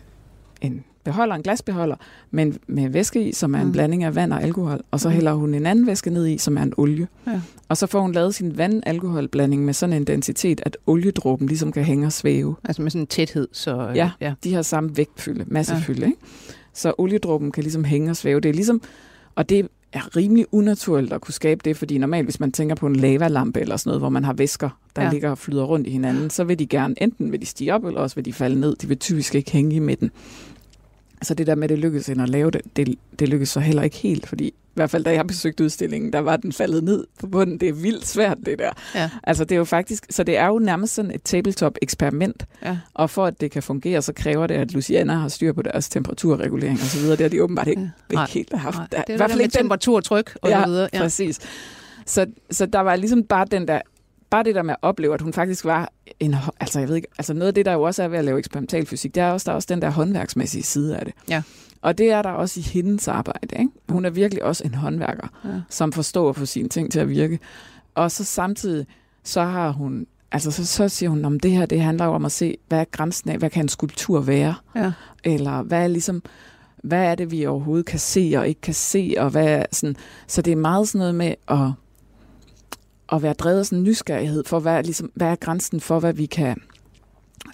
[0.61, 1.97] en beholder, en glasbeholder,
[2.31, 3.73] men med væske i, som er en mm.
[3.73, 5.15] blanding af vand og alkohol, og så mm.
[5.15, 7.09] hælder hun en anden væske ned i, som er en olie.
[7.27, 7.41] Ja.
[7.69, 11.85] Og så får hun lavet sin vand-alkoholblanding med sådan en densitet, at oliedråben ligesom kan
[11.85, 12.57] hænge og svæve.
[12.65, 13.49] Altså med sådan en tæthed.
[13.53, 16.01] Så, ja, ja, de har samme vægtfylde, massefylde.
[16.01, 16.07] Ja.
[16.07, 16.19] Ikke?
[16.75, 18.41] Så oliedråben kan ligesom hænge og svæve.
[18.41, 18.81] Det er ligesom,
[19.35, 22.87] og det er rimelig unaturligt at kunne skabe det, fordi normalt, hvis man tænker på
[22.87, 25.11] en lavalampe eller sådan noget, hvor man har væsker, der ja.
[25.11, 27.85] ligger og flyder rundt i hinanden, så vil de gerne, enten vil de stige op,
[27.85, 28.77] eller også vil de falde ned.
[28.77, 30.11] De vil typisk ikke hænge i midten.
[31.23, 33.61] Så det der med, at det lykkedes ind at lave det, det, det lykkedes så
[33.61, 36.85] heller ikke helt, fordi i hvert fald da jeg besøgte udstillingen, der var den faldet
[36.85, 37.61] ned på bunden.
[37.61, 38.71] Det er vildt svært, det der.
[38.95, 39.11] Ja.
[39.23, 42.47] Altså det er jo faktisk, så det er jo nærmest sådan et tabletop-eksperiment.
[42.64, 42.79] Ja.
[42.95, 45.89] Og for at det kan fungere, så kræver det, at Luciana har styr på deres
[45.89, 47.17] temperaturregulering og så videre.
[47.17, 48.23] Det har de åbenbart ikke, ja.
[48.23, 48.77] ikke helt haft.
[48.77, 50.89] Nej, det er i hvert fald ikke temperatur og tryk og ja, så videre.
[50.93, 51.41] Ja, præcis.
[52.07, 53.81] Så, så der var ligesom bare den der
[54.31, 57.09] bare det der med at opleve, at hun faktisk var en, altså jeg ved ikke,
[57.18, 59.31] altså noget af det, der jo også er ved at lave eksperimental fysik, det er
[59.31, 61.14] også, der er også den der håndværksmæssige side af det.
[61.29, 61.43] Ja.
[61.83, 63.57] Og det er der også i hendes arbejde.
[63.59, 63.70] Ikke?
[63.89, 65.61] Hun er virkelig også en håndværker, ja.
[65.68, 67.39] som forstår at få sine ting til at virke.
[67.95, 68.87] Og så samtidig,
[69.22, 72.24] så har hun Altså, så, så siger hun, om det her, det handler jo om
[72.24, 74.55] at se, hvad er grænsen af, hvad kan en skulptur være?
[74.77, 74.93] Ja.
[75.24, 76.22] Eller hvad er ligesom,
[76.77, 79.97] hvad er det, vi overhovedet kan se og ikke kan se, og hvad er sådan,
[80.27, 81.72] så det er meget sådan noget med at,
[83.13, 86.13] at være drevet af sådan en nysgerrighed for, hvad ligesom, hvad er grænsen for, hvad
[86.13, 86.57] vi kan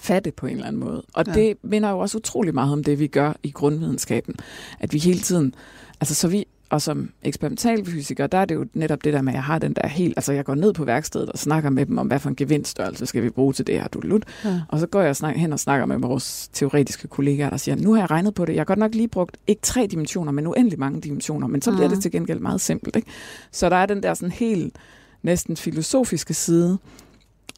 [0.01, 1.03] fatte på en eller anden måde.
[1.13, 1.33] Og ja.
[1.33, 4.35] det minder jo også utrolig meget om det, vi gør i grundvidenskaben.
[4.81, 5.55] At vi hele tiden,
[6.01, 9.35] altså så vi, og som eksperimentalfysiker, der er det jo netop det der med, at
[9.35, 11.99] jeg har den der helt, altså jeg går ned på værkstedet og snakker med dem
[11.99, 14.61] om, hvad for en gevinststørrelse skal vi bruge til det her, du Ja.
[14.69, 17.93] Og så går jeg snak, hen og snakker med vores teoretiske kollegaer, der siger, nu
[17.93, 20.47] har jeg regnet på det, jeg har godt nok lige brugt ikke tre dimensioner, men
[20.47, 21.95] uendelig mange dimensioner, men så bliver ja.
[21.95, 22.97] det til gengæld meget simpelt.
[22.97, 23.09] Ikke?
[23.53, 24.77] Så der er den der sådan helt
[25.23, 26.79] næsten filosofiske side,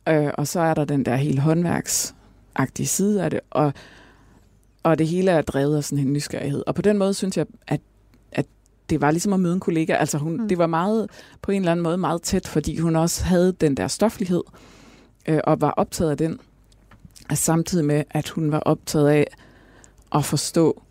[0.08, 3.72] øh, og så er der den der helt håndværksagtige side af det, og,
[4.82, 6.62] og det hele er drevet af sådan en nysgerrighed.
[6.66, 7.80] Og på den måde synes jeg, at
[8.90, 9.94] det var ligesom at møde en kollega.
[9.94, 10.48] Altså hun, mm.
[10.48, 11.10] det var meget,
[11.42, 14.42] på en eller anden måde meget tæt, fordi hun også havde den der stoflighed,
[15.28, 16.38] øh, og var optaget af den.
[17.28, 19.26] Altså, samtidig med, at hun var optaget af
[20.14, 20.82] at forstå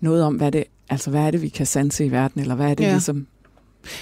[0.00, 2.70] noget om, hvad det, altså hvad er det, vi kan sanse i verden, eller hvad
[2.70, 2.92] er det ja.
[2.92, 3.26] ligesom...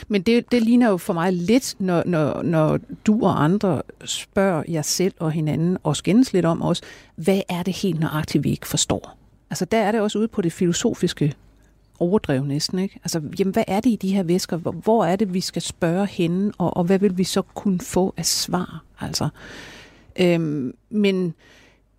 [0.08, 4.62] Men det, det ligner jo for mig lidt, når, når, når du og andre spørger
[4.68, 6.80] jer selv og hinanden, og skændes lidt om os,
[7.16, 9.16] hvad er det helt nøjagtigt, vi ikke forstår?
[9.50, 11.34] Altså der er det også ude på det filosofiske
[11.98, 13.00] overdrev næsten, ikke?
[13.04, 14.56] Altså, jamen, hvad er det i de her væsker?
[14.56, 18.14] Hvor er det, vi skal spørge hende, og, og hvad vil vi så kunne få
[18.16, 18.82] af svar?
[19.00, 19.28] Altså,
[20.20, 21.34] øhm, men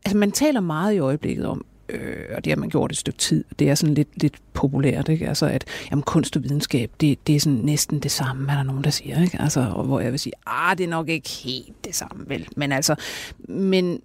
[0.06, 3.20] altså, man taler meget i øjeblikket om, øh, og det har man gjort et stykke
[3.20, 5.28] tid, det er sådan lidt, lidt populært, ikke?
[5.28, 8.64] Altså, at jamen, kunst og videnskab, det, det er sådan næsten det samme, er der
[8.64, 9.42] nogen, der siger, ikke?
[9.42, 12.48] Altså, og hvor jeg vil sige, ah, det er nok ikke helt det samme, vel?
[12.56, 12.96] Men altså,
[13.48, 14.00] men,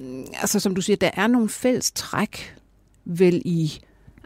[0.00, 2.54] mm, altså, som du siger, der er nogle fælles træk,
[3.04, 3.72] vel i,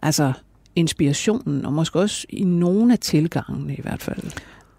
[0.03, 0.33] altså,
[0.77, 4.23] inspirationen, og måske også i nogle af tilgangene i hvert fald.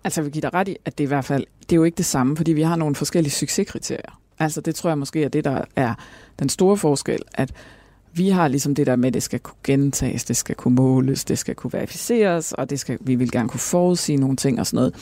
[0.03, 1.83] Altså, jeg vil give dig ret i, at det i hvert fald, det er jo
[1.83, 4.19] ikke det samme, fordi vi har nogle forskellige succeskriterier.
[4.39, 5.93] Altså, det tror jeg måske er det, der er
[6.39, 7.51] den store forskel, at
[8.17, 11.25] vi har ligesom det der med, at det skal kunne gentages, det skal kunne måles,
[11.25, 14.67] det skal kunne verificeres, og det skal, vi vil gerne kunne forudsige nogle ting og
[14.67, 14.95] sådan noget.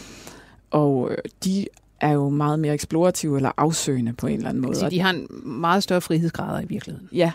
[0.72, 1.68] Og øh, de
[2.02, 4.76] er jo meget mere eksplorative eller afsøgende på en eller anden måde.
[4.76, 7.10] Så de har en meget større frihedsgrader i virkeligheden.
[7.12, 7.32] Ja,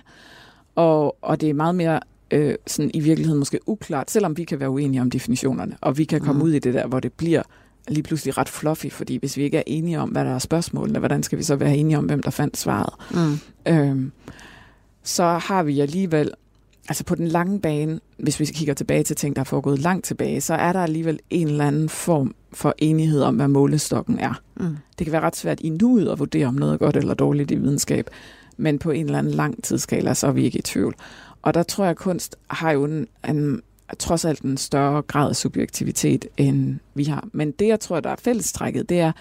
[0.75, 2.01] og, og det er meget mere
[2.31, 6.05] øh, sådan i virkeligheden måske uklart, selvom vi kan være uenige om definitionerne, og vi
[6.05, 6.45] kan komme mm.
[6.45, 7.43] ud i det der, hvor det bliver
[7.89, 10.99] lige pludselig ret fluffy, fordi hvis vi ikke er enige om, hvad der er spørgsmålene,
[10.99, 12.95] hvordan skal vi så være enige om, hvem der fandt svaret?
[13.11, 13.39] Mm.
[13.73, 14.13] Øhm,
[15.03, 16.33] så har vi alligevel,
[16.89, 20.05] altså på den lange bane, hvis vi kigger tilbage til ting, der er foregået langt
[20.05, 24.41] tilbage, så er der alligevel en eller anden form for enighed om, hvad målestokken er.
[24.57, 24.77] Mm.
[24.99, 27.51] Det kan være ret svært i nuet at vurdere, om noget er godt eller dårligt
[27.51, 28.11] i videnskab,
[28.57, 30.95] men på en eller anden lang tidsskala, så er vi ikke i tvivl.
[31.43, 33.63] Og der tror jeg, at kunst har jo en, en,
[33.99, 37.29] trods alt en større grad af subjektivitet, end vi har.
[37.33, 39.13] Men det, jeg tror, der er fællestrækket, det er,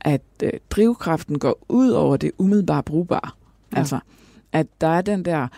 [0.00, 3.30] at øh, drivkraften går ud over det umiddelbare brugbare.
[3.72, 3.78] Ja.
[3.78, 3.98] Altså,
[4.54, 5.48] at der er den der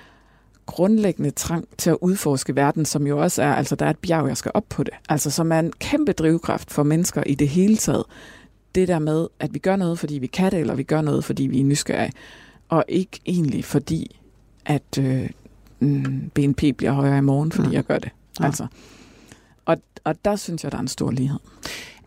[0.67, 4.29] grundlæggende trang til at udforske verden, som jo også er, altså der er et bjerg,
[4.29, 4.95] jeg skal op på det.
[5.09, 8.05] Altså som er en kæmpe drivkraft for mennesker i det hele taget.
[8.75, 11.25] Det der med, at vi gør noget, fordi vi kan det, eller vi gør noget,
[11.25, 12.13] fordi vi er nysgerrige.
[12.69, 14.21] Og ikke egentlig fordi,
[14.65, 15.31] at øh,
[15.81, 17.75] mm, BNP bliver højere i morgen, fordi ja.
[17.75, 18.11] jeg gør det.
[18.41, 18.45] Ja.
[18.45, 18.67] Altså.
[19.65, 21.39] Og, og der synes jeg, der er en stor lighed.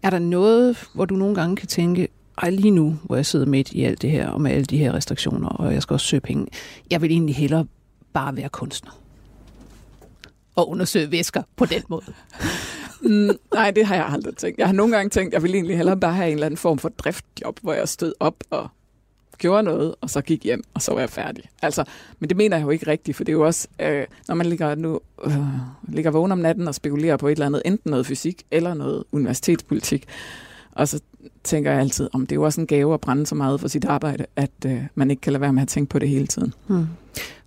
[0.03, 2.07] Er der noget, hvor du nogle gange kan tænke,
[2.41, 4.77] ej lige nu, hvor jeg sidder midt i alt det her, og med alle de
[4.77, 6.47] her restriktioner, og jeg skal også søge penge,
[6.91, 7.65] jeg vil egentlig hellere
[8.13, 8.91] bare være kunstner.
[10.55, 12.05] Og undersøge væsker på den måde.
[13.01, 14.59] mm, nej, det har jeg aldrig tænkt.
[14.59, 16.77] Jeg har nogle gange tænkt, jeg vil egentlig hellere bare have en eller anden form
[16.77, 18.69] for driftjob, hvor jeg stod op og
[19.37, 21.43] gjorde noget, og så gik hjem, og så var jeg færdig.
[21.61, 21.83] Altså,
[22.19, 24.45] men det mener jeg jo ikke rigtigt, for det er jo også, øh, når man
[24.45, 25.33] ligger, nu, øh,
[25.87, 29.03] ligger vågen om natten og spekulerer på et eller andet, enten noget fysik eller noget
[29.11, 30.05] universitetspolitik,
[30.71, 30.99] og så
[31.43, 33.67] tænker jeg altid, om det er jo også en gave at brænde så meget for
[33.67, 36.27] sit arbejde, at øh, man ikke kan lade være med at tænke på det hele
[36.27, 36.53] tiden.
[36.67, 36.87] Hmm.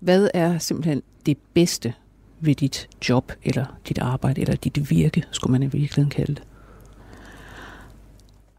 [0.00, 1.94] Hvad er simpelthen det bedste
[2.40, 6.42] ved dit job, eller dit arbejde, eller dit virke, skulle man i virkeligheden kalde det?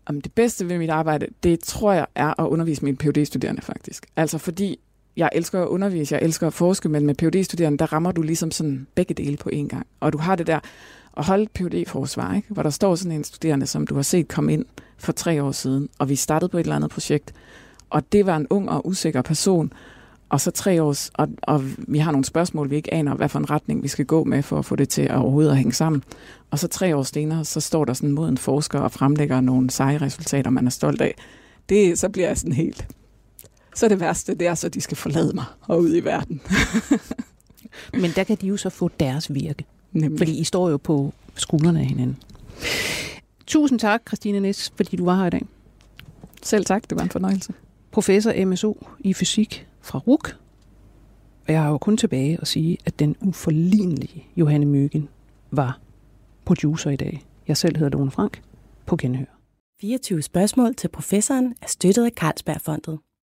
[0.06, 3.62] Om det bedste ved mit arbejde, det tror jeg er at undervise mine phd studerende
[3.62, 4.06] faktisk.
[4.16, 4.80] Altså fordi
[5.18, 8.22] jeg elsker at undervise, jeg elsker at forske, men med phd studerende der rammer du
[8.22, 9.88] ligesom sådan begge dele på én gang.
[10.00, 10.60] Og du har det der
[11.18, 12.48] at holde phd forsvar ikke?
[12.50, 14.66] hvor der står sådan en studerende, som du har set komme ind
[14.98, 17.34] for tre år siden, og vi startede på et eller andet projekt,
[17.90, 19.74] og det var en ung og usikker person,
[20.30, 23.40] og så tre års, og, og vi har nogle spørgsmål, vi ikke aner, hvad for
[23.40, 25.74] en retning vi skal gå med for at få det til at overhovedet at hænge
[25.74, 26.04] sammen.
[26.52, 29.70] Og så tre år senere, så står der sådan mod en forsker og fremlægger nogle
[29.70, 31.16] seje resultater, man er stolt af.
[31.70, 32.88] Det, så bliver jeg sådan helt...
[33.76, 36.42] Så det værste, det er så, at de skal forlade mig og ud i verden.
[38.02, 39.66] Men der kan de jo så få deres virke.
[39.94, 40.18] Nemlig.
[40.18, 42.18] Fordi I står jo på skuldrene af hinanden.
[43.48, 45.46] Tusind tak, Christine Næs, fordi du var her i dag.
[46.44, 47.54] Selv tak, det var en fornøjelse.
[47.92, 50.38] Professor MSO i fysik fra RUK.
[51.48, 55.10] Og jeg har jo kun tilbage at sige, at den uforlignelige Johanne Møgen
[55.52, 55.80] var
[56.46, 57.26] producer i dag.
[57.48, 58.42] Jeg selv hedder Lone Frank.
[58.86, 59.26] På genhør.
[59.82, 63.00] 24 spørgsmål til professoren er støttet af Carlsbergfondet.